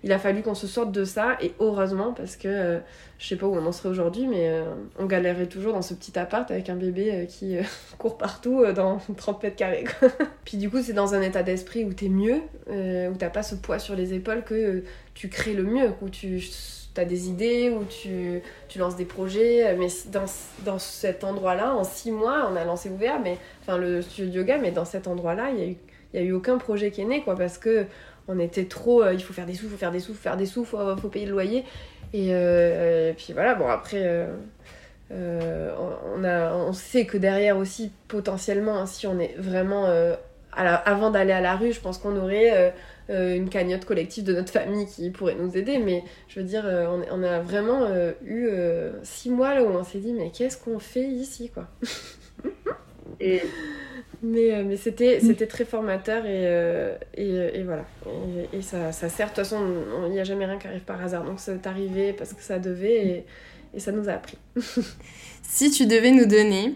[0.06, 2.80] il a fallu qu'on se sorte de ça et heureusement parce que euh,
[3.18, 4.64] je sais pas où on en serait aujourd'hui mais euh,
[5.00, 7.58] on galérait toujours dans ce petit appart avec un bébé euh, qui
[7.98, 9.86] court partout dans 30 mètres carrés
[10.46, 13.56] puis du coup c'est dans un état d'esprit où t'es mieux où t'as pas ce
[13.56, 14.84] poids sur les épaules que
[15.16, 16.40] tu crées le mieux où tu
[16.98, 20.26] as des idées où tu, tu lances des projets mais dans,
[20.66, 24.32] dans cet endroit là en six mois on a lancé ouvert mais enfin le studio
[24.32, 25.78] de yoga mais dans cet endroit là il y a eu
[26.14, 27.88] il y a eu aucun projet qui est né quoi parce que
[28.28, 30.22] on était trop euh, il faut faire des sous, il faut faire des sous, faut
[30.22, 31.64] faire des sous, faut, faut payer le loyer.
[32.14, 34.28] Et, euh, puis voilà, bon après,
[35.12, 39.88] euh, on, sait que derrière aussi, potentiellement, hein, si on est vraiment.
[40.54, 42.74] avant d'aller à la rue, je pense qu'on aurait
[43.10, 45.78] une cagnotte collective de notre famille qui pourrait nous aider.
[45.78, 46.66] Mais je veux dire,
[47.12, 47.88] on, a vraiment
[48.24, 48.50] eu
[49.04, 51.68] six mois là où on s'est dit, mais qu'est-ce qu'on fait ici, quoi?
[54.26, 57.86] Mais, euh, mais c'était, c'était très formateur et, euh, et, et, voilà.
[58.54, 59.28] Et, ça, ça, sert.
[59.28, 59.62] De toute façon,
[60.06, 61.24] il n'y a jamais rien qui arrive par hasard.
[61.24, 63.26] Donc c'est arrivé parce que ça devait
[63.74, 64.38] et, ça nous a appris.
[65.44, 66.74] si tu devais nous donner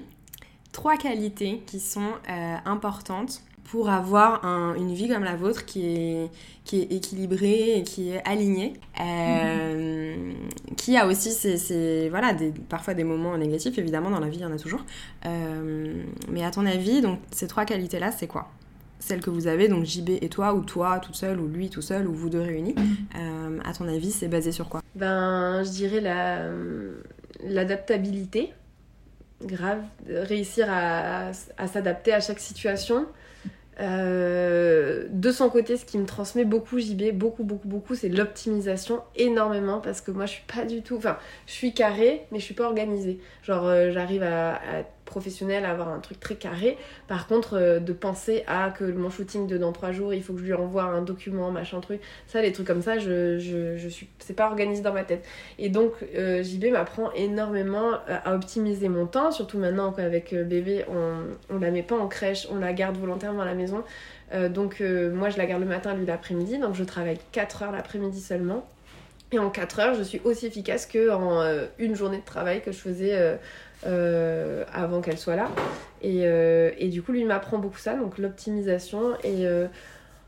[0.71, 3.41] trois qualités qui sont euh, importantes
[3.71, 4.43] pour avoir
[4.77, 6.31] une vie comme la vôtre qui est,
[6.65, 10.33] qui est équilibrée et qui est alignée, euh,
[10.75, 14.41] qui a aussi ces, voilà, des, parfois des moments négatifs, évidemment dans la vie il
[14.41, 14.83] y en a toujours.
[15.25, 18.49] Euh, mais à ton avis, donc ces trois qualités-là, c'est quoi?
[18.99, 21.83] Celles que vous avez, donc JB et toi, ou toi toute seule, ou lui tout
[21.83, 22.75] seul, ou vous deux réunis,
[23.17, 24.81] euh, à ton avis, c'est basé sur quoi?
[24.95, 26.49] Ben, je dirais la,
[27.43, 28.51] l'adaptabilité.
[29.41, 33.05] Grave, réussir à, à s'adapter à chaque situation,
[33.79, 39.01] euh, de son côté, ce qui me transmet beaucoup JB, beaucoup, beaucoup, beaucoup, c'est l'optimisation
[39.15, 40.97] énormément parce que moi je suis pas du tout.
[40.97, 41.17] Enfin,
[41.47, 43.19] je suis carré mais je suis pas organisée.
[43.43, 44.59] Genre, euh, j'arrive à,
[45.09, 46.77] professionnel, avoir un truc très carré.
[47.07, 50.33] Par contre, euh, de penser à que mon shooting de dans trois jours, il faut
[50.33, 53.75] que je lui envoie un document, machin truc, ça, les trucs comme ça, je, je,
[53.75, 55.25] je suis, c'est pas organisé dans ma tête.
[55.57, 61.55] Et donc, euh, JB m'apprend énormément à optimiser mon temps, surtout maintenant qu'avec bébé, on,
[61.55, 63.83] on la met pas en crèche, on la garde volontairement à la maison.
[64.49, 68.21] donc, moi, je la garde le matin, lui l'après-midi, donc je travaille 4 heures l'après-midi
[68.21, 68.65] seulement.
[69.31, 72.71] Et en 4 heures, je suis aussi efficace qu'en euh, une journée de travail que
[72.71, 73.35] je faisais euh,
[73.85, 75.49] euh, avant qu'elle soit là.
[76.01, 76.21] Et,
[76.77, 79.45] et, du coup, lui m'apprend beaucoup ça, donc l'optimisation et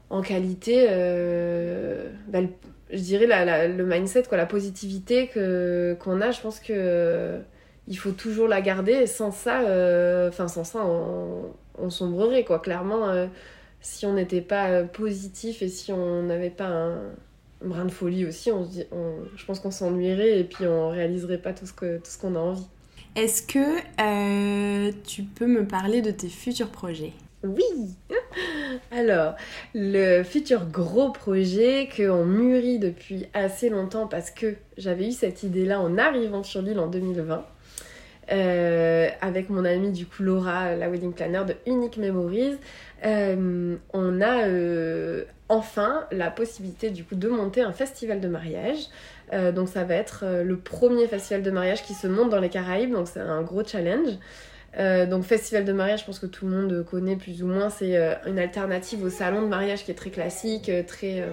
[0.09, 0.87] en qualité,
[2.27, 2.39] bah,
[2.91, 7.39] je dirais la, le mindset, quoi, la positivité que, qu'on a, je pense que
[7.87, 9.07] il faut toujours la garder.
[9.07, 9.59] Sans ça,
[10.27, 12.59] enfin sans ça, on, sombrerait, quoi.
[12.59, 13.27] Clairement,
[13.79, 16.97] si on n'était pas positif et si on n'avait pas un
[17.61, 18.67] brin de folie aussi, on,
[19.35, 22.39] je pense qu'on s'ennuierait et puis on réaliserait pas tout ce qu'on ce qu'on a
[22.39, 22.67] envie.
[23.15, 23.59] Est-ce que
[23.99, 27.11] euh, tu peux me parler de tes futurs projets?
[27.43, 27.63] Oui
[28.91, 29.35] Alors,
[29.73, 35.81] le futur gros projet qu'on mûrit depuis assez longtemps parce que j'avais eu cette idée-là
[35.81, 37.43] en arrivant sur l'île en 2020.
[38.31, 42.57] Euh, avec mon amie du coup Laura, la wedding planner de Unique Memories,
[43.05, 44.47] euh, on a
[45.49, 48.87] enfin la possibilité du coup de monter un festival de mariage.
[49.33, 52.39] Euh, donc ça va être euh, le premier festival de mariage qui se monte dans
[52.39, 54.13] les Caraïbes, donc c'est un gros challenge.
[54.79, 57.69] Euh, donc festival de mariage, je pense que tout le monde connaît plus ou moins,
[57.69, 61.27] c'est une alternative au salon de mariage qui est très classique, très...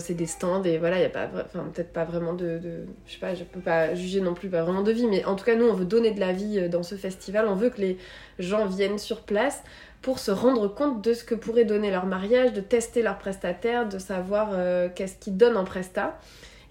[0.00, 2.86] c'est des stands et voilà, il n'y a pas, enfin peut-être pas vraiment de, de,
[3.06, 5.36] je sais pas, je peux pas juger non plus, pas vraiment de vie, mais en
[5.36, 7.80] tout cas nous on veut donner de la vie dans ce festival, on veut que
[7.80, 7.98] les
[8.38, 9.62] gens viennent sur place
[10.02, 13.88] pour se rendre compte de ce que pourrait donner leur mariage, de tester leur prestataire,
[13.88, 16.18] de savoir euh, qu'est-ce qu'ils donnent en presta.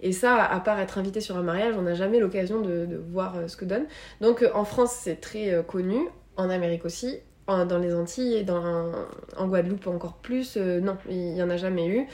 [0.00, 3.36] Et ça, à part être invité sur un mariage, on n'a jamais l'occasion de, voir
[3.36, 3.86] euh, ce que donne.
[4.20, 5.98] Donc euh, en France, c'est très connu,
[6.36, 8.92] en Amérique aussi, dans les Antilles et dans,
[9.36, 10.56] en Guadeloupe encore plus.
[10.56, 12.06] non, il n'y en a jamais eu.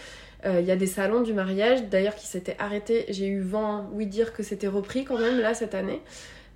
[0.47, 3.07] Il y a des salons du mariage, d'ailleurs, qui s'étaient arrêtés.
[3.09, 6.01] J'ai eu vent, oui, dire que c'était repris quand même, là, cette année.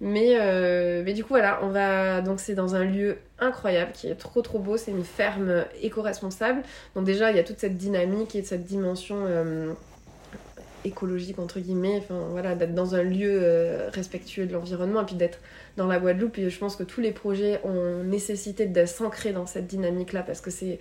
[0.00, 2.20] Mais, euh, mais du coup, voilà, on va.
[2.20, 4.76] Donc, c'est dans un lieu incroyable qui est trop trop beau.
[4.76, 6.62] C'est une ferme éco-responsable.
[6.94, 9.72] Donc, déjà, il y a toute cette dynamique et cette dimension euh,
[10.84, 11.96] écologique, entre guillemets.
[11.98, 15.40] Enfin, voilà, d'être dans un lieu euh, respectueux de l'environnement et puis d'être
[15.76, 16.38] dans la Guadeloupe.
[16.38, 20.40] Et je pense que tous les projets ont nécessité de s'ancrer dans cette dynamique-là parce
[20.40, 20.78] que c'est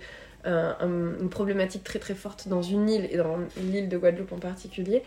[0.48, 5.02] une problématique très très forte dans une île et dans l'île de Guadeloupe en particulier.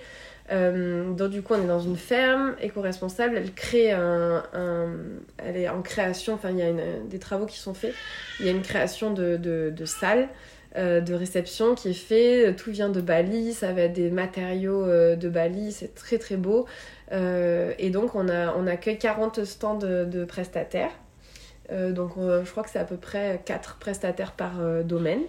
[0.51, 3.37] Euh, donc du coup, on est dans une ferme éco-responsable.
[3.37, 4.43] Elle crée un,
[5.37, 6.33] elle est en création.
[6.33, 6.71] Enfin, il y a
[7.07, 7.93] des travaux qui sont faits.
[8.39, 10.29] Il y a une création de, de, de salles
[10.77, 12.55] euh, de réception qui est fait.
[12.55, 13.53] Tout vient de Bali.
[13.53, 15.71] Ça va être des matériaux euh, de Bali.
[15.71, 16.65] C'est très très beau.
[17.11, 20.91] et donc, on a on accueille 40 stands de prestataires.
[21.71, 24.53] Donc je crois que c'est à peu près 4 prestataires par
[24.83, 25.21] domaine.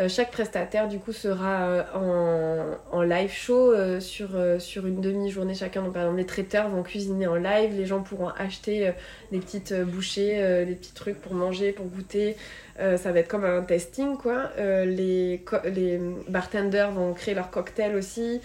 [0.00, 5.54] Euh, chaque prestataire du coup sera euh, en, live show euh, sur, sur une demi-journée
[5.54, 5.82] chacun.
[5.82, 8.92] Donc par exemple les traiteurs vont cuisiner en live, les gens pourront acheter
[9.30, 12.36] des petites bouchées, des petits trucs pour manger, pour goûter.
[12.78, 14.50] ça va être comme un testing quoi.
[14.58, 18.40] les, les bartenders vont créer leur cocktail aussi.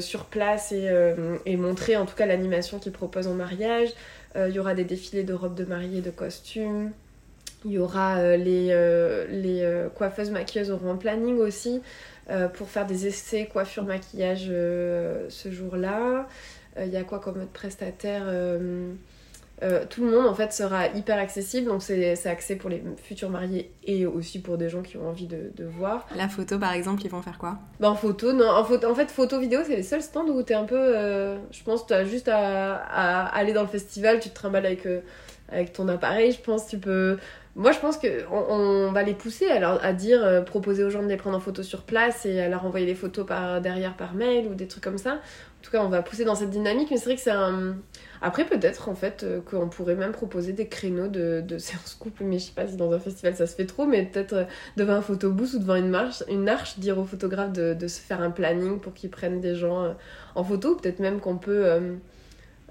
[0.00, 0.88] sur place et,
[1.46, 3.90] et, montrer en tout cas l'animation qu'ils proposent en mariage.
[4.36, 6.90] Il y aura des défilés de robes de mariée, de costumes.
[7.64, 11.80] Il y aura euh, les, euh, les euh, coiffeuses maquilleuses auront un planning aussi
[12.54, 16.26] pour faire des essais coiffure maquillage ce jour-là.
[16.80, 18.24] Il y a quoi comme autre prestataire
[19.88, 23.72] tout le monde en fait sera hyper accessible donc c'est accès pour les futurs mariés
[23.84, 26.06] et aussi pour des gens qui ont envie de, de voir.
[26.16, 27.58] La photo par exemple ils vont faire quoi?
[27.80, 30.42] Bah, En photo, non, en, photo, en fait photo vidéo c'est les seuls stands où
[30.42, 34.28] t'es un peu, je pense tu as juste à, à, aller dans le festival, tu
[34.28, 34.86] te trimbales avec,
[35.50, 37.16] avec ton appareil, je pense tu peux
[37.56, 41.02] moi, je pense qu'on on va les pousser à, à dire, euh, proposer aux gens
[41.02, 43.96] de les prendre en photo sur place et à leur envoyer les photos par, derrière
[43.96, 45.20] par mail ou des trucs comme ça.
[45.64, 47.76] En tout cas, on va pousser dans cette dynamique, mais c'est vrai que c'est un.
[48.20, 52.24] Après, peut-être en fait euh, qu'on pourrait même proposer des créneaux de, de séances couple,
[52.24, 54.44] mais je sais pas si dans un festival ça se fait trop, mais peut-être euh,
[54.76, 58.20] devant un photobooth ou devant une, marche, une arche, dire aux photographes de, se faire
[58.20, 59.96] un planning pour qu'ils prennent des gens
[60.34, 60.76] en photo.
[60.76, 61.64] Peut-être même qu'on peut.
[61.64, 61.94] Euh,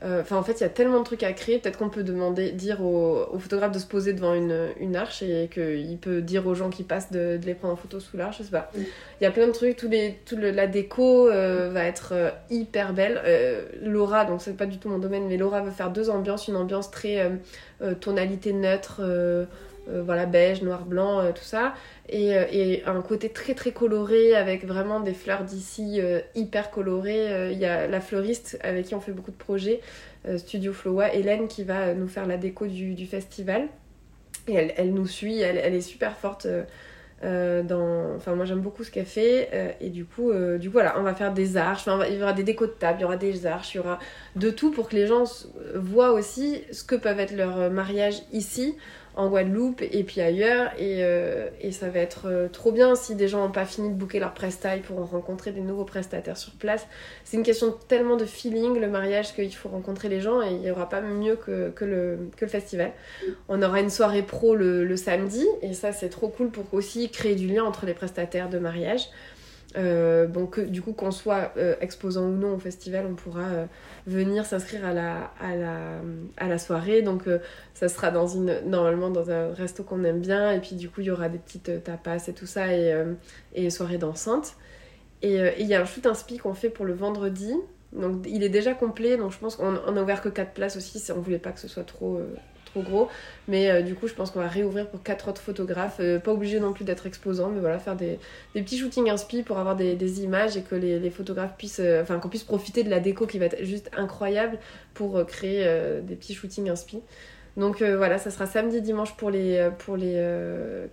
[0.04, 1.60] enfin, en fait, il y a tellement de trucs à créer.
[1.60, 5.50] Peut-être qu'on peut demander, dire au, photographe de se poser devant une, une arche et
[5.52, 8.40] qu'il peut dire aux gens qui passent de, de, les prendre en photo sous l'arche.
[8.40, 8.72] Je sais pas.
[8.76, 9.78] Il y a plein de trucs.
[9.78, 13.22] Tous les, tout le, la déco euh, va être euh, hyper belle.
[13.82, 16.48] Laura, donc c'est pas du tout mon domaine, mais Laura veut faire deux ambiances.
[16.48, 17.32] Une ambiance très
[18.00, 19.02] tonalité neutre
[19.88, 21.74] voilà, beige, noir, blanc, tout ça.
[22.10, 26.00] Et, et, un côté très très coloré avec vraiment des fleurs d'ici
[26.36, 27.52] hyper colorées.
[27.52, 29.82] Il y a la fleuriste avec qui on fait beaucoup de projets,
[30.38, 33.68] Studio Flowa, Hélène, qui va nous faire la déco du, du festival.
[34.48, 36.48] Et elle, elle nous suit, elle, elle, est super forte
[37.24, 38.16] euh, dans...
[38.16, 39.50] Enfin, moi j'aime beaucoup ce qu'elle fait.
[39.54, 41.86] Euh, et du coup, euh, du coup, voilà, on va faire des arches.
[42.10, 44.00] Il y aura des décos de table, il y aura des arches, il y aura
[44.36, 45.24] de tout pour que les gens
[45.76, 48.76] voient aussi ce que peuvent être leurs mariages ici
[49.16, 50.72] en Guadeloupe et puis ailleurs.
[50.78, 53.90] Et, euh, et ça va être euh, trop bien si des gens n'ont pas fini
[53.90, 56.88] de booker leur prestaille pour rencontrer des nouveaux prestataires sur place.
[57.24, 60.60] C'est une question tellement de feeling, le mariage, qu'il faut rencontrer les gens et il
[60.60, 62.92] n'y aura pas mieux que, que, le, que le festival.
[63.48, 67.10] On aura une soirée pro le, le samedi et ça c'est trop cool pour aussi
[67.10, 69.10] créer du lien entre les prestataires de mariage.
[69.76, 70.28] Euh,
[70.68, 73.66] du coup, qu'on soit euh, exposant ou non au festival, on pourra euh,
[74.06, 76.02] venir s'inscrire à la, à, la,
[76.38, 77.02] à la soirée.
[77.02, 77.24] Donc,
[77.74, 80.52] ça sera dans une, normalement dans un resto qu'on aime bien.
[80.52, 82.94] Et puis, du coup, il y aura des petites tapas et tout ça et,
[83.56, 84.56] et soirée dansante.
[85.22, 87.54] Et il y a un shoot inspi qu'on fait pour le vendredi.
[87.94, 89.18] Donc, il est déjà complet.
[89.18, 91.02] Donc, je pense qu'on a ouvert que 4 places aussi.
[91.12, 92.22] On voulait pas que ce soit trop
[92.82, 93.10] gros.
[93.48, 95.98] Mais euh, du coup, je pense qu'on va réouvrir pour quatre autres photographes.
[96.00, 98.20] Euh, pas obligé non plus d'être exposant, mais voilà, faire des,
[98.54, 102.30] petits shootings inspi pour avoir des, images et que les, photographes puissent, euh, enfin, qu'on
[102.30, 104.58] puisse profiter de la déco qui va être juste incroyable
[104.94, 105.66] pour créer
[106.04, 107.02] des petits shootings inspi.
[107.58, 110.24] Donc voilà, ça sera samedi, dimanche pour les, pour les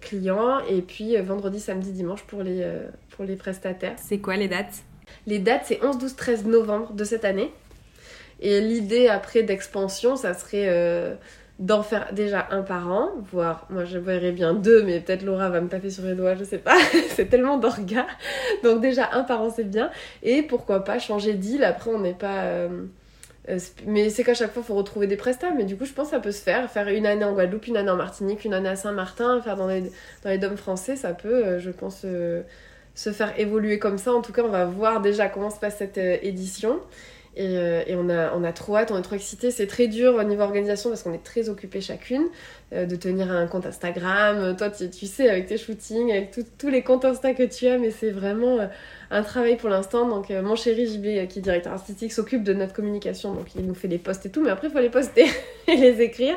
[0.01, 2.66] clients et puis vendredi, samedi, dimanche pour les,
[3.11, 3.95] pour les prestataires.
[3.97, 4.83] C'est quoi les dates?
[5.26, 7.53] Les dates, c'est 11, 12, 13 novembre de cette année.
[8.41, 11.18] Et l'idée après d'expansion, ça serait
[11.61, 15.50] d'en faire déjà un par an, voire moi je verrais bien deux, mais peut-être Laura
[15.50, 16.76] va me taper sur les doigts, je sais pas,
[17.11, 18.06] c'est tellement d'orgas.
[18.64, 19.90] Donc déjà un par an c'est bien,
[20.22, 22.44] et pourquoi pas changer d'île, après on n'est pas...
[22.44, 22.86] Euh,
[23.50, 26.06] euh, mais c'est qu'à chaque fois faut retrouver des prestats, mais du coup je pense
[26.06, 28.54] que ça peut se faire, faire une année en Guadeloupe, une année en Martinique, une
[28.54, 29.92] année à Saint-Martin, faire dans les,
[30.24, 32.06] dans dômes français, ça peut, euh, je pense,
[32.94, 34.14] se faire évoluer comme ça.
[34.14, 36.80] En tout cas on va voir déjà comment se passe cette édition.
[37.41, 39.51] Euh, et, on, a, on a trop hâte, on est trop excités.
[39.51, 42.24] C'est très dur au niveau organisation parce qu'on est très occupées chacune
[42.72, 44.57] euh, de tenir un compte Instagram.
[44.57, 47.91] Toi, tu, sais, avec tes shootings, avec tous les comptes Insta que tu as, mais
[47.91, 48.66] c'est vraiment euh,
[49.11, 50.07] un travail pour l'instant.
[50.07, 53.32] Donc, mon chéri JB, qui est directeur artistique, s'occupe de notre communication.
[53.32, 55.26] Donc, il nous fait les posts et tout, mais après, il faut les poster
[55.68, 56.36] et les écrire.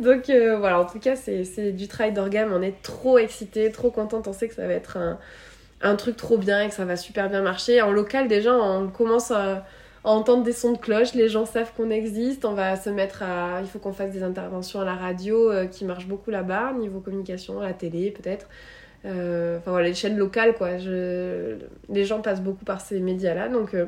[0.00, 2.50] Donc, voilà, en tout cas, c'est du travail d'organe.
[2.52, 4.26] On est trop excités, trop contente.
[4.26, 5.18] On sait que ça va être un,
[5.82, 7.80] un truc trop bien et que ça va super bien marcher.
[7.80, 9.64] En local, déjà, on commence à
[10.04, 13.60] entendre des sons de cloche, les gens savent qu'on existe, on va se mettre à...
[13.60, 17.00] Il faut qu'on fasse des interventions à la radio euh, qui marchent beaucoup là-bas, niveau
[17.00, 18.48] communication, à la télé peut-être.
[19.04, 20.78] Euh, enfin voilà, les chaînes locales quoi.
[20.78, 21.56] Je...
[21.88, 23.86] Les gens passent beaucoup par ces médias-là, donc euh,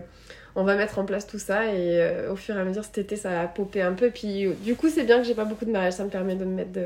[0.56, 1.72] on va mettre en place tout ça.
[1.72, 2.00] Et
[2.30, 4.10] au fur et à mesure cet été ça va popper un peu.
[4.10, 6.44] Puis du coup c'est bien que j'ai pas beaucoup de mariage, ça me permet de
[6.44, 6.78] me mettre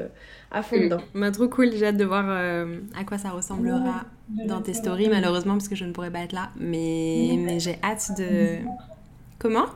[0.50, 1.02] à fond dedans.
[1.14, 4.04] Bah, trop cool, j'ai hâte de voir à quoi ça ressemblera
[4.46, 7.78] dans tes stories malheureusement parce que je ne pourrais pas être là, mais, mais j'ai
[7.82, 8.58] hâte de...
[9.38, 9.66] Comment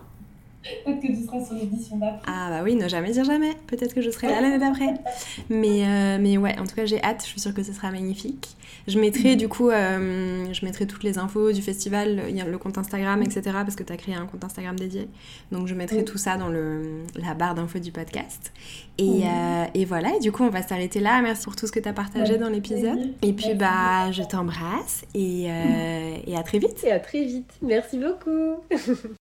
[0.63, 2.21] Peut-être que tu seras sur l'édition d'après.
[2.27, 3.51] Ah bah oui, ne jamais dire jamais.
[3.67, 4.95] Peut-être que je serai là l'année d'après.
[5.51, 7.91] Mais, euh, mais ouais, en tout cas j'ai hâte, je suis sûre que ce sera
[7.91, 8.57] magnifique.
[8.87, 13.23] Je mettrai du coup, euh, je mettrai toutes les infos du festival, le compte Instagram,
[13.23, 13.43] etc.
[13.53, 15.09] Parce que tu as créé un compte Instagram dédié.
[15.51, 18.53] Donc je mettrai tout ça dans le, la barre d'infos du podcast.
[18.99, 21.21] Et, euh, et, voilà, et du coup on va s'arrêter là.
[21.23, 23.15] Merci pour tout ce que tu as partagé dans l'épisode.
[23.23, 26.85] Et puis bah je t'embrasse et, et à très vite.
[26.85, 27.53] Et à très vite.
[27.63, 28.63] Merci beaucoup.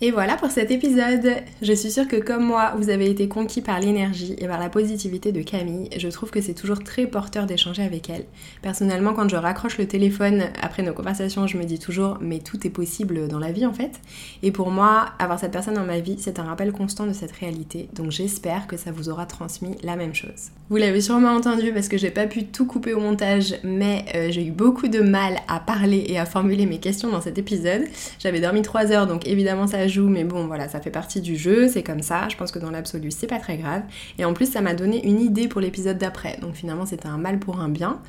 [0.00, 1.28] Et voilà pour cet épisode.
[1.60, 4.68] Je suis sûre que comme moi, vous avez été conquis par l'énergie et par la
[4.68, 5.90] positivité de Camille.
[5.96, 8.24] Je trouve que c'est toujours très porteur d'échanger avec elle.
[8.62, 12.64] Personnellement, quand je raccroche le téléphone après nos conversations, je me dis toujours mais tout
[12.64, 13.98] est possible dans la vie en fait.
[14.44, 17.32] Et pour moi, avoir cette personne dans ma vie, c'est un rappel constant de cette
[17.32, 17.88] réalité.
[17.96, 20.52] Donc j'espère que ça vous aura transmis la même chose.
[20.70, 24.28] Vous l'avez sûrement entendu parce que j'ai pas pu tout couper au montage, mais euh,
[24.30, 27.82] j'ai eu beaucoup de mal à parler et à formuler mes questions dans cet épisode.
[28.20, 31.36] J'avais dormi 3 heures donc évidemment ça joue, mais bon, voilà, ça fait partie du
[31.36, 32.28] jeu, c'est comme ça.
[32.28, 33.82] Je pense que dans l'absolu, c'est pas très grave.
[34.18, 36.38] Et en plus, ça m'a donné une idée pour l'épisode d'après.
[36.40, 38.00] Donc finalement, c'était un mal pour un bien.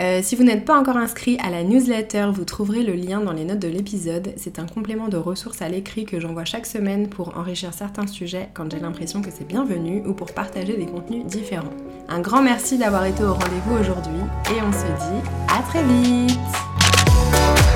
[0.00, 3.32] Euh, si vous n'êtes pas encore inscrit à la newsletter, vous trouverez le lien dans
[3.32, 4.32] les notes de l'épisode.
[4.36, 8.48] C'est un complément de ressources à l'écrit que j'envoie chaque semaine pour enrichir certains sujets
[8.54, 11.70] quand j'ai l'impression que c'est bienvenu ou pour partager des contenus différents.
[12.08, 14.20] Un grand merci d'avoir été au rendez-vous aujourd'hui
[14.50, 17.73] et on se dit à très vite